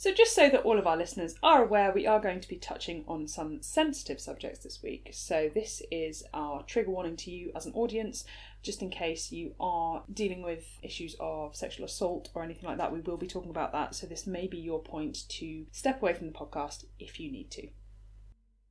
[0.00, 2.54] So, just so that all of our listeners are aware, we are going to be
[2.54, 5.10] touching on some sensitive subjects this week.
[5.12, 8.24] So, this is our trigger warning to you as an audience,
[8.62, 12.92] just in case you are dealing with issues of sexual assault or anything like that.
[12.92, 13.96] We will be talking about that.
[13.96, 17.50] So, this may be your point to step away from the podcast if you need
[17.50, 17.66] to.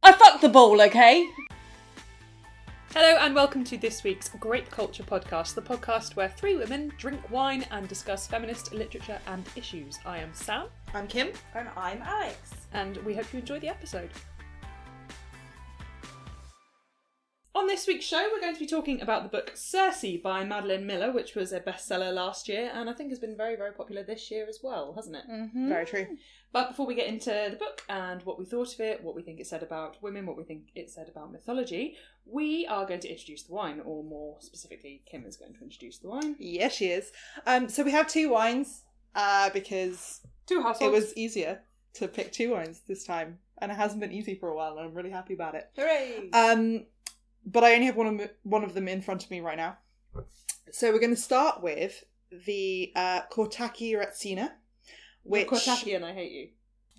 [0.03, 1.27] I fucked the ball, okay?
[2.93, 7.29] Hello and welcome to this week's Grape Culture podcast, the podcast where three women drink
[7.29, 9.99] wine and discuss feminist literature and issues.
[10.05, 10.67] I am Sam,
[10.97, 11.29] I'm Kim.
[11.53, 12.55] And I'm Alex.
[12.73, 14.09] and we hope you enjoy the episode.
[17.53, 20.87] On this week's show, we're going to be talking about the book Circe by Madeline
[20.87, 24.01] Miller, which was a bestseller last year and I think has been very, very popular
[24.01, 25.29] this year as well, hasn't it?
[25.29, 25.69] Mm-hmm.
[25.69, 26.07] Very true.
[26.51, 29.21] But before we get into the book and what we thought of it, what we
[29.21, 33.01] think it said about women, what we think it said about mythology, we are going
[33.01, 36.35] to introduce the wine, or more specifically, Kim is going to introduce the wine.
[36.39, 37.11] Yes, she is.
[37.45, 38.81] Um, so we have two wines
[39.13, 41.61] uh, because Two it was easier
[41.93, 44.87] to pick two wines this time, and it hasn't been easy for a while, and
[44.87, 45.69] I'm really happy about it.
[45.75, 46.29] Hooray!
[46.31, 46.85] Um,
[47.45, 49.57] but I only have one of them, one of them in front of me right
[49.57, 49.77] now.
[50.71, 52.03] So we're going to start with
[52.45, 54.51] the uh, Kourtaki Retsina,
[55.23, 56.49] which Kourtaki and I hate you.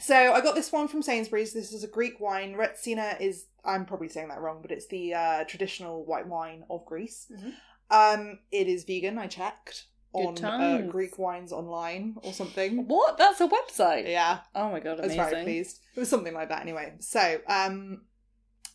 [0.00, 1.53] So I got this one from Sainsbury's.
[1.53, 2.55] This is a Greek wine.
[2.55, 6.87] Retsina is I'm probably saying that wrong, but it's the uh, traditional white wine of
[6.87, 7.31] Greece.
[7.31, 7.53] Mhm.
[7.91, 9.19] Um, it is vegan.
[9.19, 10.91] I checked Good on uh, times.
[10.92, 12.87] Greek wines online or something.
[12.89, 13.19] what?
[13.19, 14.09] That's a website?
[14.09, 15.31] Yeah, Oh my god, I was amazing.
[15.31, 15.81] very pleased.
[15.95, 16.95] It was something like that anyway.
[17.00, 18.03] So, um,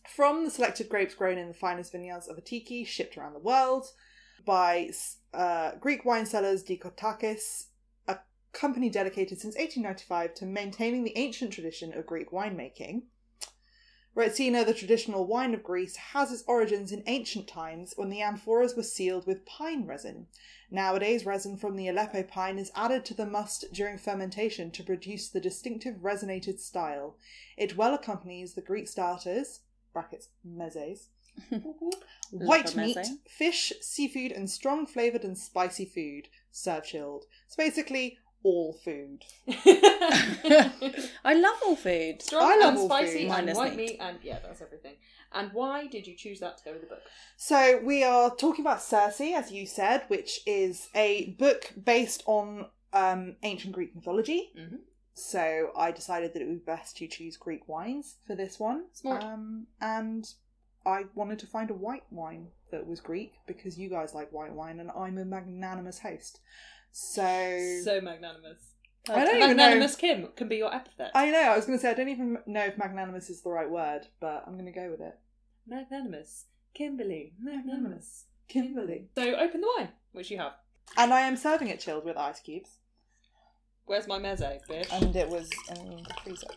[0.08, 3.88] from the selected grapes grown in the finest vineyards of Atiki, shipped around the world
[4.45, 4.92] by
[5.34, 6.78] uh, Greek wine sellers D.
[6.78, 7.66] Kourtakis,
[8.08, 8.18] a
[8.52, 13.03] company dedicated since 1895 to maintaining the ancient tradition of Greek winemaking.
[14.16, 18.78] Retsina, the traditional wine of Greece, has its origins in ancient times when the amphoras
[18.78, 20.28] were sealed with pine resin.
[20.69, 25.30] Nowadays, resin from the Aleppo pine is added to the must during fermentation to produce
[25.30, 27.17] the distinctive resinated style.
[27.58, 29.61] It well accompanies the Greek starters,
[29.94, 31.09] brackets, mezes,
[32.31, 32.97] white meat,
[33.28, 37.25] fish, seafood, and strong flavoured and spicy food, served chilled.
[37.47, 39.24] It's basically all food.
[41.26, 42.22] I love all food.
[42.22, 43.20] Strong I love and all spicy food.
[43.22, 43.92] and Minus white meat.
[43.92, 44.96] meat and yeah, that's everything.
[45.34, 47.02] And why did you choose that to go with the book?
[47.38, 52.68] So we are talking about Circe, as you said, which is a book based on
[52.94, 54.52] um, ancient Greek mythology.
[54.58, 54.80] Mhm.
[55.16, 58.86] So I decided that it would be best to choose Greek wines for this one.
[58.94, 59.24] Smart.
[59.24, 60.28] Um, and
[60.86, 64.54] I wanted to find a white wine that was Greek because you guys like white
[64.54, 66.40] wine and I'm a magnanimous host.
[66.94, 68.62] So, So magnanimous.
[69.09, 69.48] I don't even know.
[69.56, 71.12] magnanimous Kim can be your epithet.
[71.14, 73.50] I know I was going to say I don't even know if magnanimous is the
[73.50, 75.20] right word, but I'm going to go with it.
[75.68, 76.46] Magnanimous.
[76.74, 77.34] Kimberly.
[77.42, 78.26] Magnanimous.
[78.48, 79.08] Kimberly.
[79.18, 80.54] So open the wine, which you have.
[80.96, 82.78] And I am serving it chilled with ice cubes.
[83.86, 84.88] Where's my meze, bitch?
[84.94, 86.48] and it was in the freezer.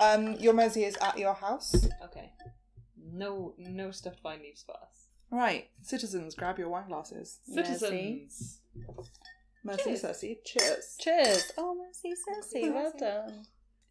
[0.00, 1.86] Um, your mezi is at your house.
[2.04, 2.32] okay.
[3.12, 5.06] No no stuffed vine leaves for us.
[5.30, 7.38] Right, citizens, grab your wine glasses.
[7.44, 8.60] Citizens.
[9.66, 10.00] Mercy, Cheers.
[10.00, 10.24] Circe.
[10.44, 10.96] Cheers.
[11.00, 11.52] Cheers.
[11.58, 12.52] Oh, mercy, Circe.
[12.72, 13.44] Well done.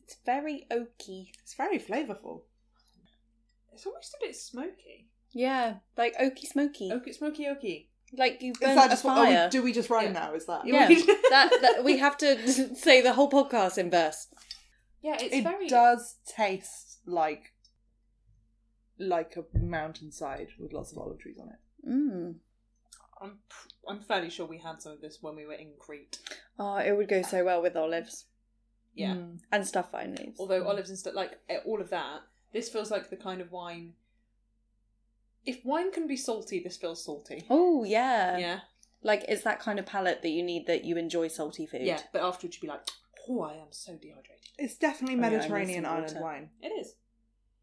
[0.04, 1.30] It's very oaky.
[1.44, 2.42] It's very flavourful.
[3.74, 5.10] It's almost a bit smoky.
[5.34, 6.90] Yeah, like oaky smoky.
[6.92, 7.88] Oaky, smoky oaky.
[8.18, 9.18] Like you Is that a just what?
[9.18, 9.46] Oh, fire.
[9.46, 10.12] we, do we just rhyme Yeah.
[10.14, 10.34] now?
[10.34, 10.66] Is that?
[10.66, 10.88] yeah,
[11.30, 14.28] that, that we have to say the whole podcast in verse.
[15.02, 17.52] Yeah, it's very it very does taste like
[18.98, 21.90] like a mountainside with lots of olive trees on it.
[21.90, 22.36] Mm.
[23.22, 23.40] I'm
[23.88, 26.20] I'm fairly sure we had some of this when we were in Crete.
[26.60, 28.26] Oh, it would go so well with olives
[28.94, 29.14] Yeah.
[29.16, 29.40] Mm.
[29.52, 30.40] and stuff vine leaves.
[30.40, 32.22] Although olives and stuff like eh, all of that,
[32.54, 33.94] this feels like the kind of wine.
[35.46, 37.46] If wine can be salty, this feels salty.
[37.50, 38.38] Oh yeah.
[38.38, 38.60] Yeah,
[39.04, 41.82] Like it's that kind of palate that you need that you enjoy salty food.
[41.84, 42.00] yeah.
[42.12, 42.82] But afterwards, you'd be like,
[43.30, 46.22] "Oh, I am so dehydrated." It's definitely Oh, yeah, Mediterranean island water.
[46.22, 46.50] wine.
[46.62, 46.96] It is.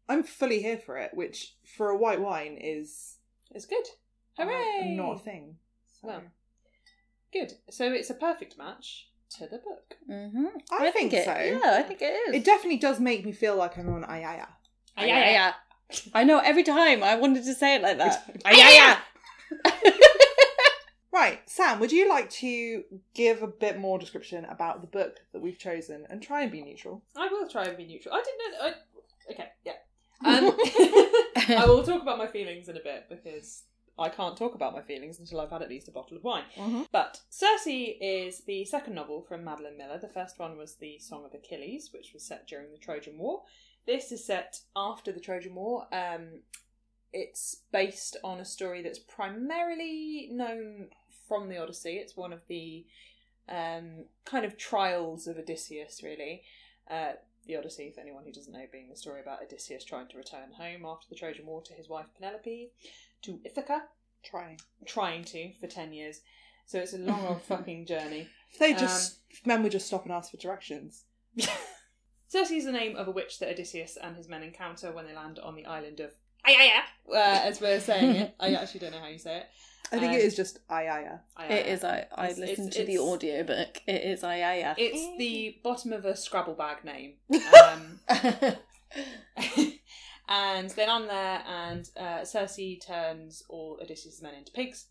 [0.07, 3.17] I'm fully here for it, which for a white wine is
[3.51, 3.85] It's good.
[4.37, 4.95] Uh, Hooray!
[4.95, 5.57] not a thing.
[6.01, 6.07] So.
[6.07, 6.21] Well,
[7.31, 7.53] good.
[7.69, 9.95] So it's a perfect match to the book.
[10.09, 10.45] Mm-hmm.
[10.71, 11.31] I think it, so.
[11.31, 12.35] Yeah, I think it is.
[12.35, 14.47] It definitely does make me feel like I'm on Aiaia.
[14.97, 15.53] Yeah, yeah.
[16.13, 18.23] I know every time I wanted to say it like that.
[18.45, 19.93] Every yeah, yeah.
[21.13, 22.83] Right, Sam, would you like to
[23.13, 26.63] give a bit more description about the book that we've chosen and try and be
[26.63, 27.03] neutral?
[27.15, 28.15] I will try and be neutral.
[28.15, 28.67] I didn't know.
[28.67, 29.73] I, okay, yeah.
[30.25, 30.55] Um,
[31.59, 33.63] I will talk about my feelings in a bit because
[33.97, 36.45] I can't talk about my feelings until I've had at least a bottle of wine.
[36.57, 36.83] Mm-hmm.
[36.91, 39.99] But Circe is the second novel from Madeline Miller.
[39.99, 43.43] The first one was The Song of Achilles, which was set during the Trojan War.
[43.85, 45.87] This is set after the Trojan War.
[45.91, 46.41] Um,
[47.11, 50.87] it's based on a story that's primarily known
[51.27, 51.97] from the Odyssey.
[51.97, 52.85] It's one of the
[53.47, 56.43] um, kind of trials of Odysseus, really.
[56.89, 57.13] Uh,
[57.45, 60.53] the Odyssey, for anyone who doesn't know, being the story about Odysseus trying to return
[60.57, 62.71] home after the Trojan War to his wife Penelope,
[63.23, 63.83] to Ithaca,
[64.23, 64.59] Trying.
[64.85, 66.21] trying to for 10 years.
[66.65, 68.27] So it's a long old fucking journey.
[68.51, 71.03] If they just men would just stop and ask for directions.
[72.27, 75.13] Circe is the name of a witch that Odysseus and his men encounter when they
[75.13, 76.11] land on the island of
[76.47, 76.81] Aiaia,
[77.11, 78.35] uh, as we're saying it.
[78.39, 79.45] I actually don't know how you say it.
[79.91, 81.19] I think Um, it is just Aiaia.
[81.37, 81.51] Aiaia.
[81.51, 81.83] It is.
[81.83, 83.81] I, I It's- listened it's- to the it's- audiobook.
[83.85, 84.23] It is.
[84.23, 84.75] I, I.
[84.77, 87.13] It's the bottom of a Scrabble bag name.
[87.61, 87.99] Um,
[90.27, 94.87] and then on there, and uh, Circe turns all Odysseus' men into pigs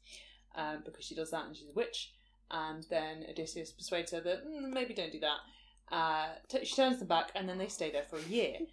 [0.54, 2.12] um, because she does that and she's a witch.
[2.50, 5.94] And then Odysseus persuades her that "Mm, maybe don't do that.
[5.94, 8.56] Uh, t- she turns them back, and then they stay there for a year.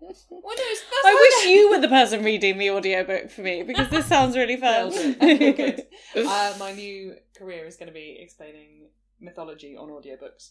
[0.00, 0.64] Well, no,
[1.04, 4.56] I wish you were the person reading the audiobook for me because this sounds really
[4.56, 4.90] fun.
[6.16, 8.88] Uh, my new career is going to be explaining
[9.20, 10.50] mythology on audiobooks.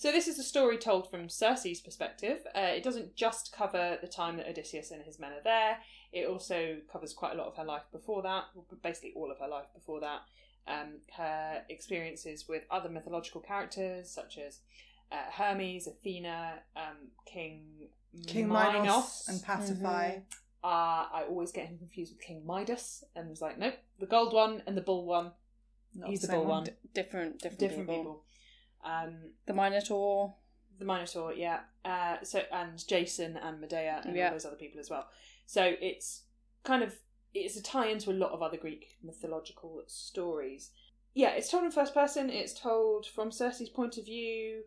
[0.00, 2.38] So this is a story told from Circe's perspective.
[2.56, 5.76] Uh, it doesn't just cover the time that Odysseus and his men are there.
[6.10, 8.44] It also covers quite a lot of her life before that,
[8.82, 10.20] basically all of her life before that.
[10.66, 14.60] Um, her experiences with other mythological characters such as
[15.12, 17.88] uh, Hermes, Athena, um, King
[18.26, 20.22] King Minos, Minos and Pasiphae.
[20.64, 24.32] uh, I always get him confused with King Midas, and was like, nope, the gold
[24.32, 25.32] one and the bull one,
[25.94, 26.64] Not he's the same bull one.
[26.64, 27.96] D- different, different, different people.
[27.98, 28.24] people.
[28.84, 30.34] Um, The Minotaur.
[30.78, 31.60] the Minotaur, yeah.
[31.84, 34.26] Uh, so and Jason and Medea and Yeah.
[34.28, 35.06] all those other people as well.
[35.46, 36.22] So it's
[36.64, 36.94] kind of
[37.34, 40.70] it's a tie into a lot of other Greek mythological stories.
[41.14, 42.30] Yeah, it's told in first person.
[42.30, 44.62] It's told from Circe's point of view.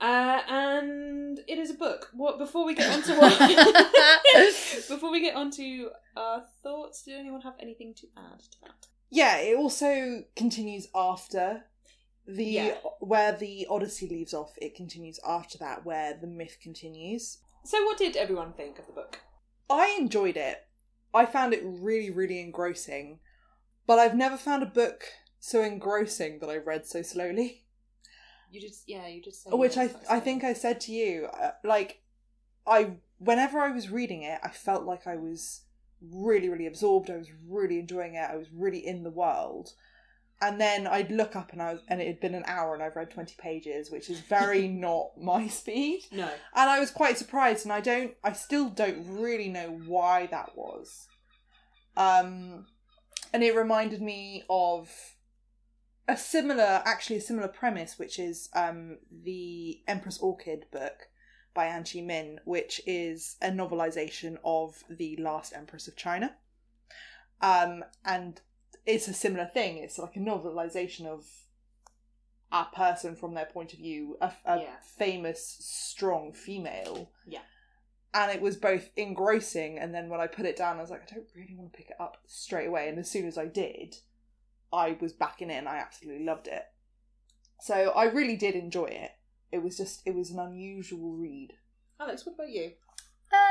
[0.00, 2.10] Uh, and it is a book.
[2.14, 3.38] What before we get on to what
[4.88, 8.86] before we get on to our thoughts, did anyone have anything to add to that?
[9.10, 11.64] Yeah, it also continues after
[12.26, 12.78] the Yeah.
[13.00, 14.54] where the Odyssey leaves off.
[14.60, 17.38] It continues after that, where the myth continues.
[17.64, 19.20] So, what did everyone think of the book?
[19.70, 20.66] I enjoyed it.
[21.12, 23.20] I found it really, really engrossing.
[23.86, 25.04] But I've never found a book
[25.38, 27.64] so engrossing that I read so slowly.
[28.50, 29.50] You did, yeah, you did say.
[29.50, 32.02] Which I I think I said to you, uh, like
[32.66, 35.62] I whenever I was reading it, I felt like I was
[36.00, 37.10] really, really absorbed.
[37.10, 38.30] I was really enjoying it.
[38.30, 39.74] I was really in the world.
[40.44, 42.82] And then I'd look up and I was, and it had been an hour and
[42.82, 46.02] I've read twenty pages, which is very not my speed.
[46.12, 46.28] no.
[46.54, 50.54] And I was quite surprised, and I don't, I still don't really know why that
[50.54, 51.08] was.
[51.96, 52.66] Um,
[53.32, 54.90] and it reminded me of
[56.06, 61.08] a similar, actually a similar premise, which is um the Empress Orchid book
[61.54, 66.36] by Anchee Min, which is a novelization of the Last Empress of China.
[67.40, 68.40] Um, and
[68.86, 69.78] it's a similar thing.
[69.78, 71.24] It's like a novelization of
[72.52, 74.76] a person from their point of view, a, a Yeah.
[74.96, 77.10] famous, strong female.
[77.26, 77.40] Yeah.
[78.12, 81.02] And it was both engrossing, and then when I put it down, I was like,
[81.02, 82.88] I don't really want to pick it up straight away.
[82.88, 83.96] And as soon as I did,
[84.72, 86.62] I was back in it, and I absolutely loved it.
[87.60, 89.10] So I really did enjoy it.
[89.50, 91.54] It was just, it was an unusual read.
[91.98, 92.72] Alex, what about you?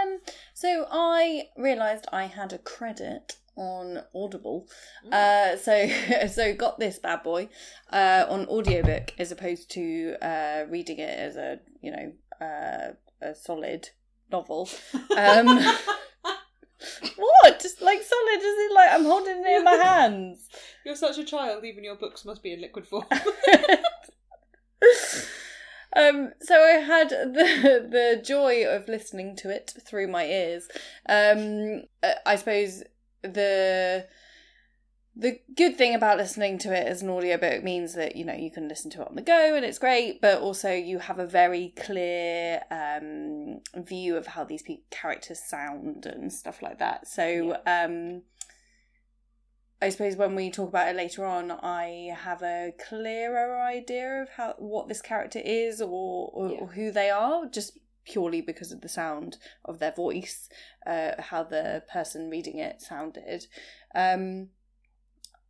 [0.04, 0.20] Um,
[0.54, 4.68] so I realised I had a credit on Audible.
[5.12, 5.88] Uh, so
[6.32, 7.50] so got this bad boy
[7.92, 13.36] uh, on audiobook as opposed to uh, reading it as a you know uh, a
[13.36, 13.90] solid
[14.32, 14.70] novel.
[15.16, 15.48] Um,
[17.16, 17.60] what?
[17.60, 18.40] Just like solid?
[18.40, 20.50] Is it like I'm holding it in my hands?
[20.86, 23.06] You're such a child, even your books must be in liquid form.
[25.96, 30.68] Um, so I had the the joy of listening to it through my ears.
[31.08, 32.84] Um, uh, I suppose
[33.22, 34.08] the
[35.16, 38.50] the good thing about listening to it as an audiobook means that you know you
[38.50, 41.28] can listen to it on the go and it's great but also you have a
[41.28, 48.24] very clear um view of how these characters sound and stuff like that so um
[49.84, 54.30] I suppose when we talk about it later on, I have a clearer idea of
[54.30, 56.58] how what this character is or, or, Yeah.
[56.60, 60.48] or who they are, just purely because of the sound of their voice,
[60.88, 63.48] uh, how the person reading it sounded.
[63.94, 64.50] Um,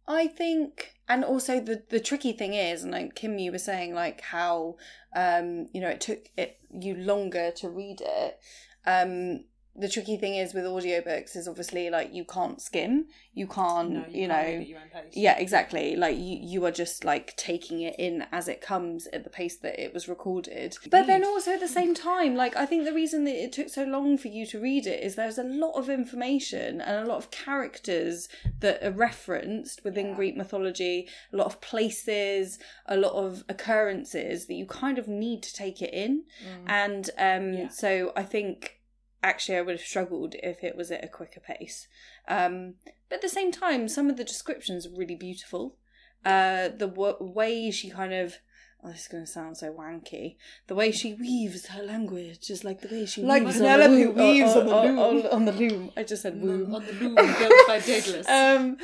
[0.08, 3.94] I think, and also the the tricky thing is, and like Kim, you were saying,
[3.94, 4.78] like how
[5.16, 8.40] um, you know it took it you longer to read it.
[8.86, 13.90] Um, the tricky thing is with audiobooks is obviously like you can't skim, you can't,
[13.92, 15.14] No, you, can't know, read at your own pace.
[15.18, 15.96] yeah, exactly.
[15.96, 19.58] Like you, you are just like taking it in as it comes at the pace
[19.58, 20.78] that it was recorded.
[20.92, 23.70] But then also at the same time, like I think the reason that it took
[23.70, 27.10] so long for you to read it is there's a lot of information and a
[27.10, 30.16] lot of characters that are referenced within Yeah.
[30.16, 35.42] Greek mythology, a lot of places, a lot of occurrences that you kind of need
[35.44, 36.26] to take it in.
[36.68, 37.68] And um, Yeah.
[37.70, 38.80] so I think
[39.24, 41.88] actually I would have struggled if it was at a quicker pace.
[42.28, 42.76] Um,
[43.10, 45.78] but at the same time, some of the descriptions are really beautiful.
[46.26, 48.36] Uh, the w- way she kind of.
[48.86, 50.36] Oh, this is going to sound so wanky.
[50.68, 53.92] The way she weaves her language is like the way she Like weaves Penelope on
[53.94, 55.00] the, loom, weaves on the loom.
[55.00, 55.92] on- on the loom.
[55.96, 56.76] I just said loom.
[56.76, 58.28] on the loom built by Daedalus.
[58.30, 58.78] Um,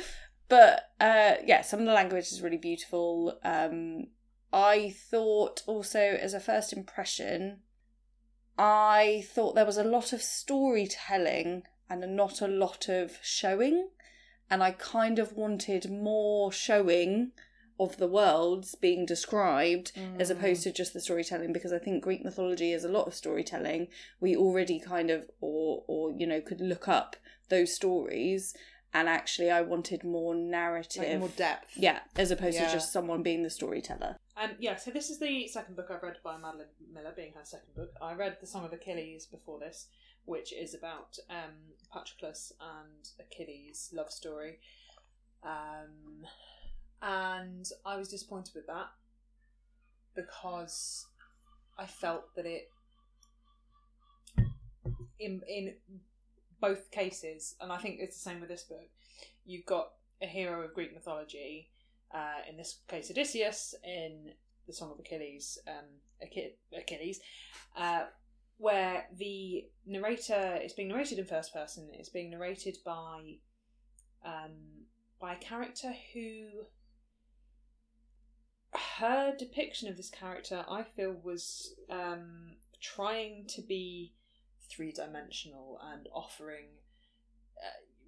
[0.48, 3.38] but uh, yeah, some of the language is really beautiful.
[3.44, 4.06] Um,
[4.52, 7.58] I thought also as a first impression,
[8.58, 13.88] I thought there was a lot of storytelling and not a lot of showing,
[14.48, 17.32] and I kind of wanted more showing
[17.80, 20.32] of the worlds being described as mm.
[20.32, 23.88] opposed to just the storytelling because I think Greek mythology is a lot of storytelling.
[24.20, 27.16] We already kind of or or you know could look up
[27.48, 28.54] those stories
[28.92, 31.04] and actually I wanted more narrative.
[31.04, 31.76] like more depth.
[31.76, 32.66] yeah, as opposed Yeah.
[32.66, 34.18] to just someone being the storyteller.
[34.40, 37.44] Um, yeah, so this is the second book I've read by Madeline Miller, being her
[37.44, 37.92] second book.
[38.00, 39.88] I read The Song of Achilles before this,
[40.24, 41.52] which is about um,
[41.92, 44.58] Patroclus and Achilles' love story.
[45.44, 46.26] Um,
[47.02, 48.88] and I was disappointed with that
[50.16, 51.06] because
[51.78, 52.70] I felt that it,
[55.18, 55.74] in in
[56.62, 58.88] both cases, and I think it's the same with this book,
[59.44, 59.90] you've got
[60.22, 61.68] a hero of Greek mythology
[62.14, 64.32] uh, in this case Odysseus, in
[64.66, 65.86] the Song of Achilles, um,
[66.22, 67.20] Achi- Achilles,
[67.76, 68.04] uh,
[68.58, 71.88] where the narrator is being narrated in first person.
[71.94, 73.38] It's being narrated by
[74.24, 74.84] um,
[75.20, 76.66] by a character who
[78.72, 84.14] her depiction of this character, I feel, was um, trying to be
[84.70, 86.66] three dimensional and offering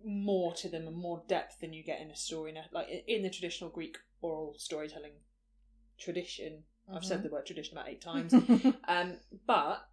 [0.04, 3.23] more to them and more depth than you get in a story, na- like in
[3.23, 5.12] the traditional Greek oral storytelling
[5.99, 6.64] tradition.
[6.92, 8.35] I've said the word tradition about eight times.
[8.88, 9.88] um, but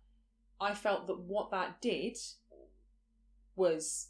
[0.59, 2.17] I felt that what that did
[3.55, 4.09] was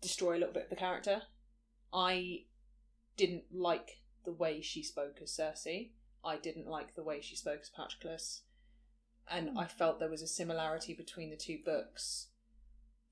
[0.00, 1.22] destroy a little bit of the character.
[1.92, 2.44] I
[3.16, 5.66] didn't like the way she spoke as Circe.
[6.24, 8.42] I didn't like the way she spoke as Patroclus.
[9.30, 12.28] And I felt there was a similarity between the two books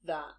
[0.05, 0.33] that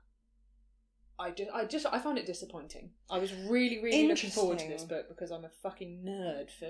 [1.21, 2.89] I just, I just, I found it disappointing.
[3.09, 6.69] I was really, really looking forward to this book because I'm a fucking nerd for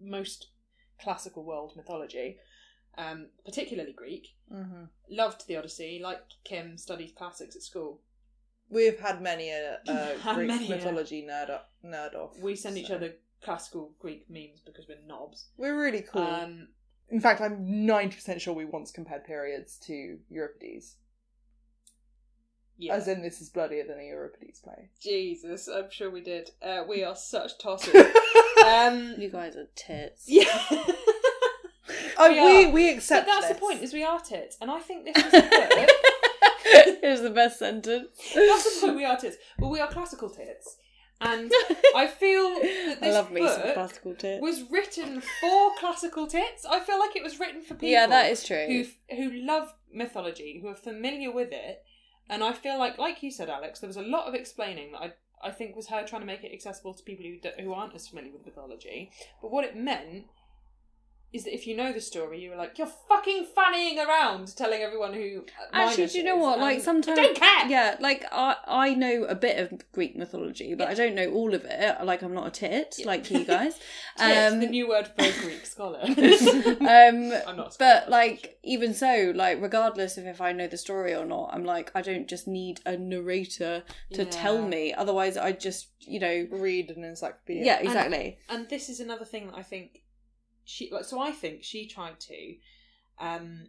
[0.00, 0.48] most
[1.00, 2.38] classical world mythology,
[2.98, 4.28] um, particularly Greek.
[4.52, 4.88] Mhm.
[5.10, 6.00] Loved the Odyssey.
[6.02, 8.00] Like Kim, studied classics at school.
[8.68, 12.38] We've had many a, a Had Greek many a- mythology nerd up, nerd off.
[12.38, 15.48] We send each other classical Greek memes because we're knobs.
[15.56, 16.22] We're really cool.
[16.22, 16.68] Um,
[17.08, 20.96] In fact, I'm ninety percent sure we once compared periods to Euripides.
[22.78, 22.94] Yeah.
[22.94, 24.88] As in, this is bloodier than a Euripides play.
[25.00, 26.50] Jesus, I'm sure we did.
[26.62, 27.94] Uh, we are such tossers.
[28.66, 30.24] um, You guys are tits.
[30.26, 30.44] yeah.
[32.18, 32.70] oh, We we are.
[32.70, 33.26] we but accept.
[33.26, 34.56] that's the point, is we are tits.
[34.60, 35.90] And I think this is a book.
[37.00, 38.08] Here's the best sentence.
[38.34, 39.36] that's the point, we are tits.
[39.58, 40.76] But we are classical tits.
[41.20, 41.52] And
[41.94, 44.42] I feel that I this love me some book classical tits.
[44.42, 46.64] was written for classical tits.
[46.64, 47.90] I feel like it was written for people.
[47.90, 48.66] Yeah, that is true.
[48.66, 51.84] Who who love mythology, who are familiar with it,
[52.28, 55.00] and I feel like, like you said, Alex, there was a lot of explaining that
[55.00, 55.12] I
[55.44, 58.08] I think was her trying to make it accessible to people who who aren't as
[58.08, 59.10] familiar with mythology.
[59.40, 60.26] But what it meant
[61.32, 65.14] is that if you know the story, you're like, you're fucking fannying around telling everyone
[65.14, 65.44] who.
[65.72, 66.58] Actually, do you know what?
[66.58, 67.68] Like sometimes, I don't care.
[67.68, 70.90] yeah, like I I know a bit of Greek mythology, but Yeah.
[70.90, 72.04] I don't know all of it.
[72.04, 73.06] Like I'm not a tit Yeah.
[73.06, 73.74] like you guys.
[74.18, 76.00] Tits, um, the new word for a Greek scholar.
[76.06, 77.74] um, I'm not.
[77.74, 81.50] a but like even so, like regardless of if I know the story or not,
[81.52, 84.92] I'm like I don't just need a narrator to tell me.
[84.92, 87.64] Otherwise, I just you know Read an encyclopedia.
[87.64, 88.38] yeah, exactly.
[88.48, 90.01] and this is another thing that I think
[90.64, 91.04] she like.
[91.04, 92.56] So I think she tried to.
[93.18, 93.68] Um,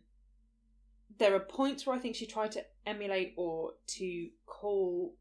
[1.18, 5.16] there are points where I think she tried to emulate or to call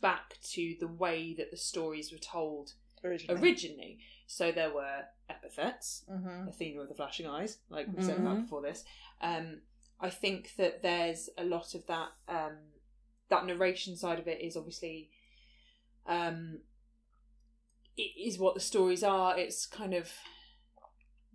[0.00, 2.72] back to the way that the stories were told
[3.04, 3.40] originally.
[3.40, 3.98] originally.
[4.26, 8.42] So there were epithets, hmm Athena of the flashing eyes, like we said about Mhm.
[8.42, 8.84] before this.
[9.20, 9.62] Um,
[10.00, 12.10] I think that there's a lot of that.
[12.28, 12.72] Um,
[13.28, 15.10] that narration side of it is obviously,
[16.06, 16.60] um,
[17.96, 19.36] it is what the stories are.
[19.38, 20.12] It's kind of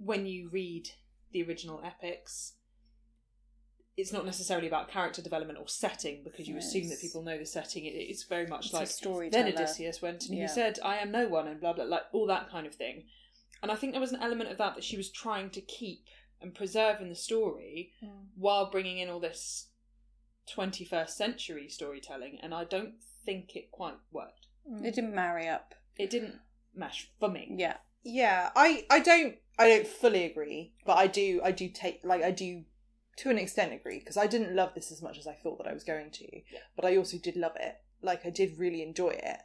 [0.03, 0.89] when you read
[1.31, 2.53] the original epics,
[3.97, 7.45] it's not necessarily about character development or setting because you assume that people know the
[7.45, 7.85] setting.
[7.85, 9.43] It, it's very much It's a like storyteller.
[9.43, 10.43] then Odysseus went and Yeah.
[10.43, 13.05] he said, "I am no one," and blah blah, like all that kind of thing.
[13.61, 16.05] And I think there was an element of that that she was trying to keep
[16.39, 18.07] and preserve in the story hmm.
[18.35, 19.67] while bringing in all this
[20.47, 24.47] 21st century storytelling, and I don't think it quite worked.
[24.83, 25.75] It didn't marry up.
[25.97, 26.39] It didn't
[26.73, 27.53] mesh for me.
[27.57, 27.77] Yeah.
[28.03, 32.23] Yeah, I I don't I don't fully agree, but I do I do take like
[32.23, 32.63] I do
[33.17, 35.67] to an extent agree because I didn't love this as much as I thought that
[35.67, 36.41] I was going to,
[36.75, 37.75] but I also did love it.
[38.01, 39.37] Like I did really enjoy it,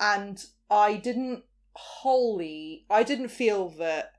[0.00, 4.14] and I didn't wholly I didn't feel that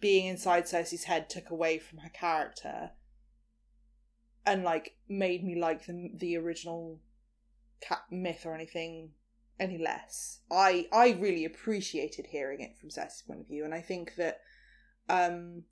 [0.00, 2.92] being inside Circe's head took away from her character
[4.46, 7.00] and like made me like the the original
[7.82, 9.10] cat myth or anything
[9.58, 10.40] any less.
[10.50, 14.40] I I really appreciated hearing it from Circe's point of view, and I think that
[15.08, 15.64] um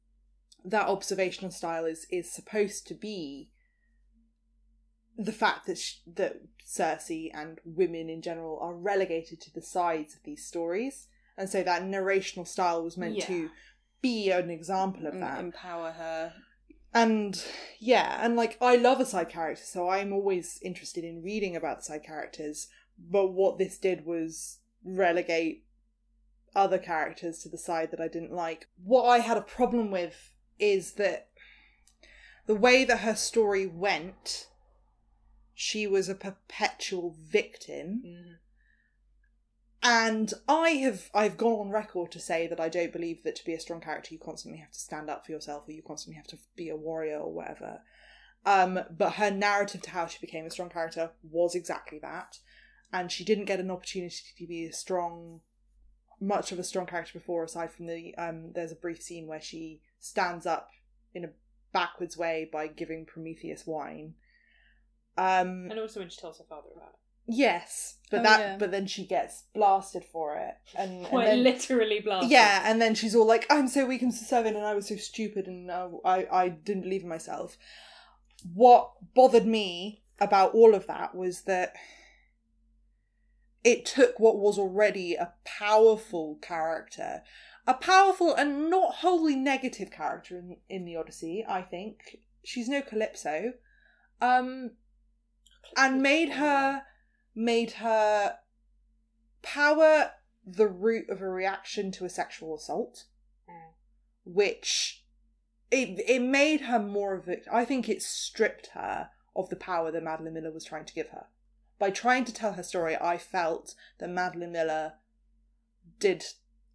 [0.64, 3.50] that observational style is is supposed to be
[5.17, 10.14] the fact that sh- that Circe and women in general are relegated to the sides
[10.14, 13.26] of these stories, and so that narrational style was meant Yeah.
[13.26, 13.50] to
[14.00, 16.35] be an example of that empower her.
[16.93, 17.43] and
[17.81, 21.79] yeah and like i love a side character so i'm always interested in reading about
[21.79, 25.65] the side characters but what this did was relegate
[26.55, 30.33] other characters to the side that i didn't like what i had a problem with
[30.59, 31.29] is that
[32.47, 34.49] the way that her story went
[35.55, 38.37] she was a perpetual victim Mhm.
[39.83, 43.45] and I have I've gone on record to say that I don't believe that to
[43.45, 46.17] be a strong character you constantly have to stand up for yourself or you constantly
[46.17, 47.83] have to be a warrior or whatever.
[48.47, 52.39] Um, but her narrative to how she became a strong character was exactly that,
[52.95, 55.41] and she didn't get an opportunity to be a strong,
[56.21, 57.45] much of a strong character before.
[57.45, 60.71] Aside from the um, there's a brief scene where she stands up
[61.13, 61.31] in a
[61.73, 64.15] backwards way by giving Prometheus wine.
[65.19, 66.99] Um, And also when she tells her father about it.
[67.27, 68.57] Yes, but Oh, that yeah.
[68.59, 72.31] but then she gets blasted for it, and, and Quite then, literally blasted.
[72.31, 74.89] yeah, and then she's all like, "I'm so weak and so serving, and I was
[74.89, 77.57] so stupid, and uh, I I didn't believe in myself."
[78.53, 81.73] What bothered me about all of that was that
[83.64, 87.23] it took what was already a powerful character,
[87.66, 91.44] a powerful and not wholly negative character in in the Odyssey.
[91.49, 93.54] I think she's no Calypso,
[94.21, 94.73] um,
[95.76, 96.82] and made her
[97.34, 98.36] made her
[99.43, 100.12] power
[100.47, 103.04] the root of a reaction to a sexual assault,
[103.49, 103.73] Mm.
[104.25, 105.04] which
[105.71, 107.41] it it made her more of a.
[107.50, 111.08] I think it stripped her of the power that Madeline Miller was trying to give
[111.08, 111.26] her.
[111.78, 114.95] By trying to tell her story, I felt that Madeline Miller
[115.99, 116.25] did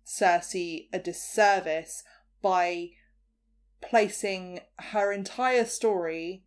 [0.04, 2.04] Circe a disservice
[2.42, 2.94] by
[3.80, 6.46] placing her entire story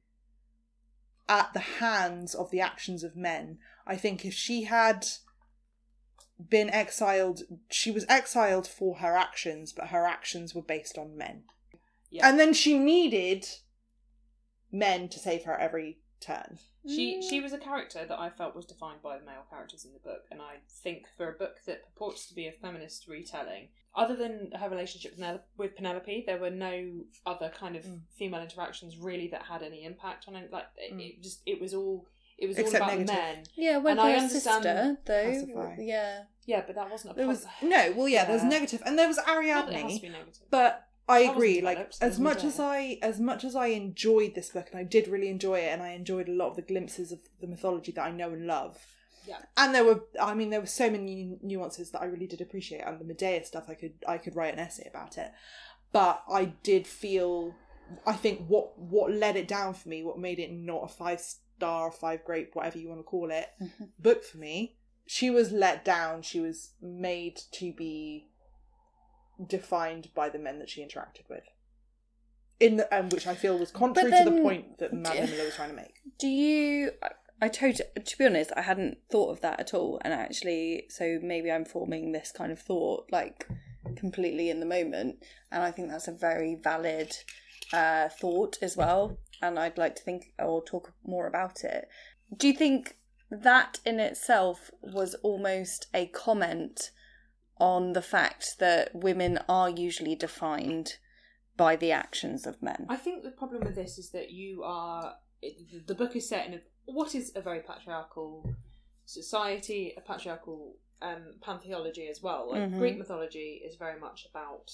[1.29, 3.59] at the hands of the actions of men.
[3.87, 5.07] I think if she had
[6.49, 11.45] been exiled, she was exiled for her actions, but her actions were based on men.
[12.11, 12.29] Yeah.
[12.29, 13.47] And then she needed
[14.73, 16.59] men to save her every turn.
[16.87, 19.93] She she was a character that I felt was defined by the male characters in
[19.93, 23.69] the book, and I think for a book that purports to be a feminist retelling,
[23.95, 25.17] other than her relationship
[25.57, 28.01] with Penelope, there were no other kind of Mm.
[28.19, 30.51] female interactions really that had any impact on it.
[30.51, 31.01] Like it, Mm.
[31.09, 32.07] it just it was all
[32.39, 33.15] it was Except all about negative.
[33.17, 33.45] men.
[33.55, 35.13] Yeah, when And I understand sister, though.
[35.13, 35.77] Pasiphae.
[35.87, 36.25] Yeah.
[36.47, 37.17] Yeah, but that wasn't a.
[37.17, 39.65] There was no, well, yeah, there was negative, and there was Not that it has
[39.67, 40.43] to Ariadne, be negative.
[40.51, 41.61] but I agree.
[41.61, 42.59] Like as much as.
[42.61, 45.83] I, as much as I enjoyed this book, and I did really enjoy it, and
[45.83, 48.79] I enjoyed a lot of the glimpses of the mythology that I know and love.
[49.27, 49.39] Yeah.
[49.57, 52.81] And there were, I mean, there were so many nuances that I really did appreciate,
[52.81, 55.31] and the Medea stuff, I could, I could write an essay about it.
[55.93, 57.55] But I did feel,
[58.07, 61.21] I think what what let it down for me, what made it not a five
[61.21, 63.91] star, five grape, whatever you want to call it, Mhm.
[63.99, 64.77] book for me.
[65.07, 66.23] She was let down.
[66.23, 68.29] She was made to be
[69.47, 71.45] defined by the men that she interacted with.
[72.61, 75.55] In the, um, which I feel was contrary to the point that Madeline Miller was
[75.57, 75.95] trying to make.
[76.19, 76.93] Do you?
[77.03, 77.89] I- I totally.
[78.05, 81.65] To be honest, I hadn't thought of that at all, and actually, so maybe I'm
[81.65, 83.49] forming this kind of thought like
[83.97, 85.17] completely in the moment,
[85.51, 87.13] and I think that's a very valid
[87.73, 89.19] uh, thought as well.
[89.43, 91.89] And I'd like to think or talk more about it.
[92.37, 92.97] Do you think
[93.29, 96.93] that in itself was almost a comment
[97.63, 100.97] on the fact that women are usually defined
[101.57, 102.87] by the actions of men?
[102.89, 105.15] I think the problem with this is that you are.
[105.87, 108.53] The book is set in a, what is a very patriarchal
[109.05, 112.51] society, a patriarchal um, pantheology as well.
[112.51, 112.79] Like Mhm.
[112.79, 114.73] Greek mythology is very much about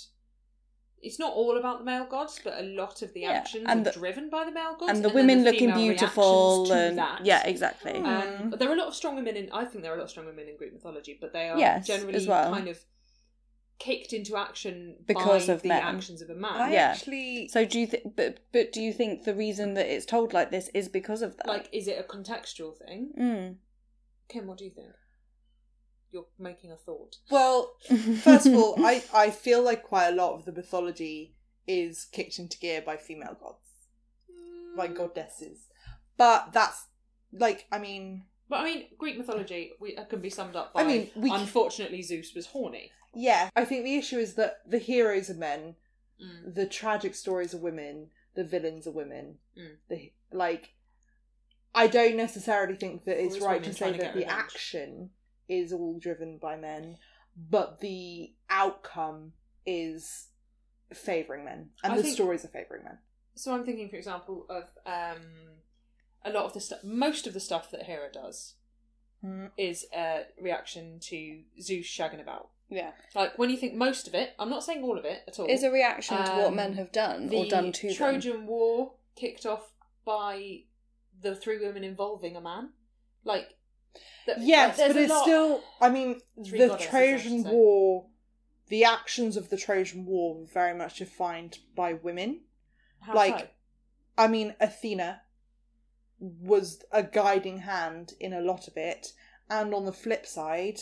[1.02, 3.86] it's not all about the male gods, but a lot of the Yeah, actions and
[3.86, 6.98] are driven by the male gods, and the then women looking beautiful reactions to and
[6.98, 7.24] that.
[7.24, 7.92] yeah, exactly.
[7.94, 9.48] Um, but there are a lot of strong women in.
[9.52, 11.58] I think there are a lot of strong women in Greek mythology, but they are
[11.58, 12.52] Yes, generally as well.
[12.52, 12.78] kind of
[13.78, 15.82] kicked into action Because by of the men.
[15.82, 16.60] actions of a man.
[16.60, 16.90] I Yeah.
[16.90, 18.16] actually So do you think?
[18.16, 21.36] But but do you think the reason that it's told like this is because of
[21.36, 21.46] that?
[21.46, 23.12] Like, is it a contextual thing?
[23.16, 23.56] Mm.
[24.28, 24.88] Kim, what do you think?
[26.12, 27.16] You're making a thought.
[27.30, 27.74] well,
[28.22, 31.34] first of all, I I feel like quite a lot of the mythology
[31.66, 33.68] is kicked into gear by female gods,
[34.76, 35.66] by goddesses,
[36.16, 36.86] but that's
[37.32, 40.82] like I mean But I mean, Greek mythology we, uh, can be summed up by.
[40.82, 42.90] I mean, we- unfortunately, Zeus was horny.
[43.14, 45.76] yeah I think the issue is that the heroes are men,
[46.20, 46.54] Mm.
[46.54, 49.38] the tragic stories are women, the villains are women.
[49.56, 49.76] Mm.
[49.88, 50.74] The like,
[51.74, 54.14] I don't necessarily think that it's Always right women to say trying to that get
[54.14, 54.40] the revenge.
[54.40, 55.10] action
[55.48, 56.98] is all driven by men,
[57.36, 59.32] but the outcome
[59.66, 60.28] is
[60.92, 62.98] favouring men, and I the think- stories are favouring men.
[63.34, 65.22] So I'm thinking, for example, of um,
[66.24, 66.82] a lot of the stuff.
[66.82, 68.54] Most of the stuff that Hera does
[69.24, 69.50] Mm.
[69.56, 72.50] is a reaction to Zeus shagging about.
[72.68, 75.38] yeah, Like when you think most of it, I'm not saying all of it at
[75.40, 75.46] all.
[75.50, 77.96] is a reaction to what Um, men have done or done to them.
[77.96, 79.72] Trojan War kicked off
[80.04, 80.62] by
[81.20, 82.72] the three women involving a man.
[83.24, 83.57] Like,
[84.38, 85.62] Yes, there's but it's lot- still.
[85.80, 87.44] I mean, Three the Trojan.
[87.44, 88.06] War,
[88.68, 92.40] the actions of the Trojan War were very much defined by women.
[93.00, 93.48] How like- so?
[94.18, 95.22] I mean, Athena
[96.18, 99.12] was a guiding hand in a lot of it,
[99.48, 100.80] and on the flip side,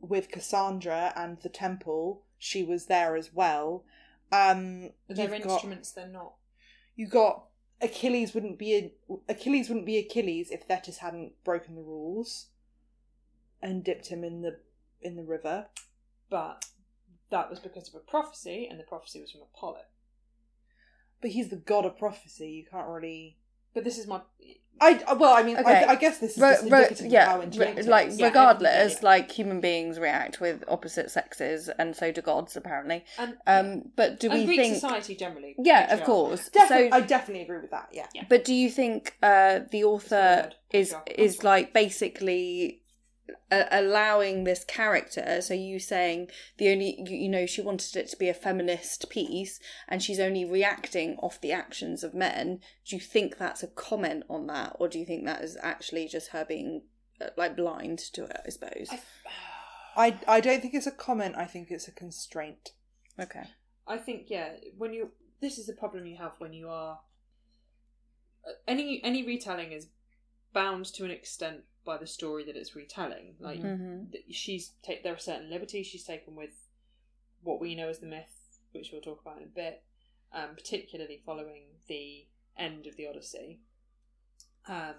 [0.00, 3.84] with Cassandra and the temple, she was there as well.
[4.30, 5.92] Um, they're you've got- instruments.
[5.92, 6.34] They're not.
[6.94, 7.45] you got
[7.80, 8.92] Achilles wouldn't be a,
[9.28, 12.46] Achilles wouldn't be Achilles if Thetis hadn't broken the rules
[13.60, 14.60] and dipped him in the
[15.00, 15.66] in the river.
[16.30, 16.66] But
[17.30, 19.82] that was because of a prophecy, and the prophecy was from Apollo.
[21.20, 22.48] But he's the god of prophecy.
[22.48, 23.38] You can't really.
[23.76, 24.20] But this is my.
[24.80, 25.84] I I- well, I mean, Okay.
[25.84, 27.86] I, I guess this is Ro- just ro- indicative yeah, of how ro- intuitive.
[27.86, 28.08] like.
[28.12, 28.98] Yeah, regardless, yeah.
[29.12, 33.04] like human beings react with opposite sexes, and so do gods apparently.
[33.18, 34.74] And, Um, but do and we Greek think?
[34.76, 35.54] society generally.
[35.58, 36.48] Yeah, of course.
[36.48, 37.88] Definitely, So, I definitely agree with that.
[37.92, 38.06] Yeah.
[38.28, 42.82] but do you think uh, the author is is like basically
[43.50, 45.40] uh, allowing this character?
[45.40, 49.08] So you saying the only you, you know she wanted it to be a feminist
[49.10, 52.60] piece, and she's only reacting off the actions of men.
[52.86, 56.08] Do you think that's a comment on that, or do you think that is actually
[56.08, 56.82] just her being
[57.20, 58.40] uh, like blind to it?
[58.46, 58.88] I suppose.
[59.96, 61.36] I I don't think it's a comment.
[61.36, 62.72] I think it's a constraint.
[63.18, 63.44] Okay.
[63.86, 65.10] I think yeah, when you
[65.40, 67.00] this is the problem you have when you are
[68.46, 69.88] uh, any any retelling is
[70.52, 73.36] bound to an extent by the story that it's retelling.
[73.38, 74.12] Like Mhm.
[74.12, 76.68] th- she's take there are certain liberties she's taken with
[77.42, 79.82] what we know as the myth, which we'll talk about in a bit,
[80.32, 82.26] um, particularly following the
[82.58, 83.60] end of the Odyssey.
[84.66, 84.96] Um,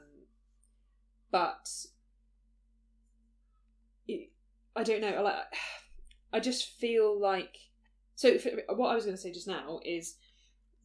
[1.30, 1.86] but
[4.08, 4.32] it,
[4.76, 5.21] I don't know.
[5.21, 5.45] Like,
[6.32, 7.58] I just feel like
[8.15, 8.30] so.
[8.30, 10.17] If, what I was going to say just now is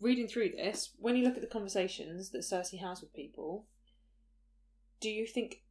[0.01, 0.91] reading through this.
[0.99, 3.69] When you look at the conversations that Circe has with people,
[5.01, 5.63] do you think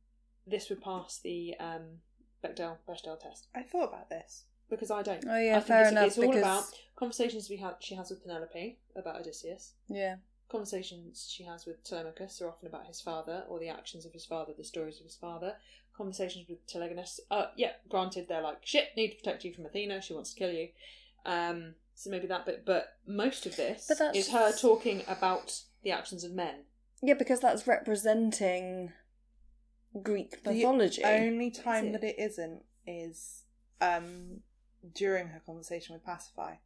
[0.48, 2.00] this would pass the um,
[2.44, 3.48] Bechdel Bechdel test?
[3.56, 4.46] I thought about this.
[4.70, 5.24] Because I don't.
[5.28, 6.08] Oh yeah, I think fair it's, enough.
[6.08, 6.64] It's all because about
[6.96, 7.76] conversations we have.
[7.82, 9.74] She has with Penelope about Odysseus.
[9.90, 10.16] yeah,
[10.50, 14.26] Conversations she has with Telemachus are often about his father or the actions of his
[14.26, 15.56] father, the stories of his father.
[15.98, 20.02] Conversations with Telegonus, uh, yeah, granted they're like shit, need to protect you from Athena.
[20.02, 20.70] She wants to kill you.
[21.26, 25.62] Um, so maybe that bit, but most of this But that's- is her talking about
[25.84, 26.64] the actions of men.
[27.02, 28.94] yeah, because that's representing
[30.02, 31.02] Greek mythology.
[31.02, 31.92] The only time it?
[31.94, 33.44] that it isn't is
[33.80, 34.42] um
[34.94, 36.58] during her conversation with Pasiphae.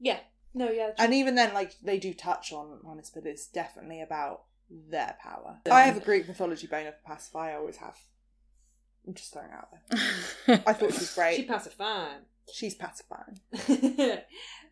[0.00, 0.20] Yeah,
[0.54, 4.00] no, yeah, And even then, like they do touch on on this, but it's definitely
[4.00, 5.58] about their power.
[5.70, 7.52] I have a Greek mythology bone of Pasiphae.
[7.52, 7.96] I always have.
[9.06, 10.62] I'm just throwing out there.
[10.66, 11.36] I thought she was great.
[11.36, 12.18] she pacified.
[12.52, 13.40] She's pacifying.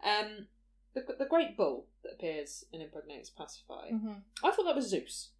[0.05, 0.47] um,
[0.95, 3.93] the the great bull that appears and impregnates Pasiphae.
[3.93, 4.13] Mm-hmm.
[4.45, 5.31] I thought that was Zeus.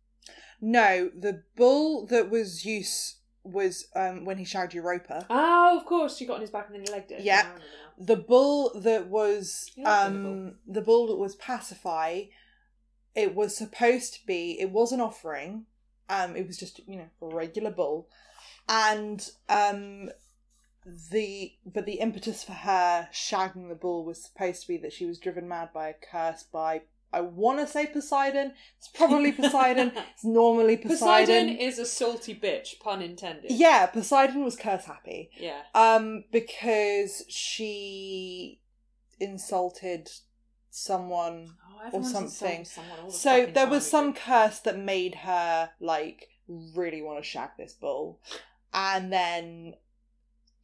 [0.61, 5.27] No, the bull that was Zeus was um when he shagged Europa.
[5.31, 7.21] Oh, of course, she got on his back and then he legged it.
[7.23, 7.35] Yeah.
[7.35, 8.05] I remember now.
[8.05, 12.31] The bull that was like the um the bull that was Pasiphae.
[13.15, 14.61] It was supposed to be.
[14.61, 15.67] It was an offering.
[16.09, 18.09] Um, it was just you know a regular bull,
[18.69, 20.11] and um,
[21.11, 25.07] the but the impetus for her shagging the bull was supposed to be that she
[25.07, 26.83] was driven mad by a curse by
[27.13, 28.53] I want to say Poseidon.
[28.79, 29.93] It's probably Poseidon.
[30.15, 31.49] It's normally Poseidon Poseidon.
[31.57, 33.51] is a salty bitch, pun intended.
[33.51, 35.31] Yeah, Poseidon was curse happy.
[35.39, 35.63] Yeah.
[35.75, 38.61] Um, because she
[39.21, 40.11] insulted
[40.71, 42.65] someone Oh, everyone's something.
[42.65, 47.25] someone all the so there was some curse that made her like really want to
[47.29, 48.21] shag this bull
[48.75, 49.75] and then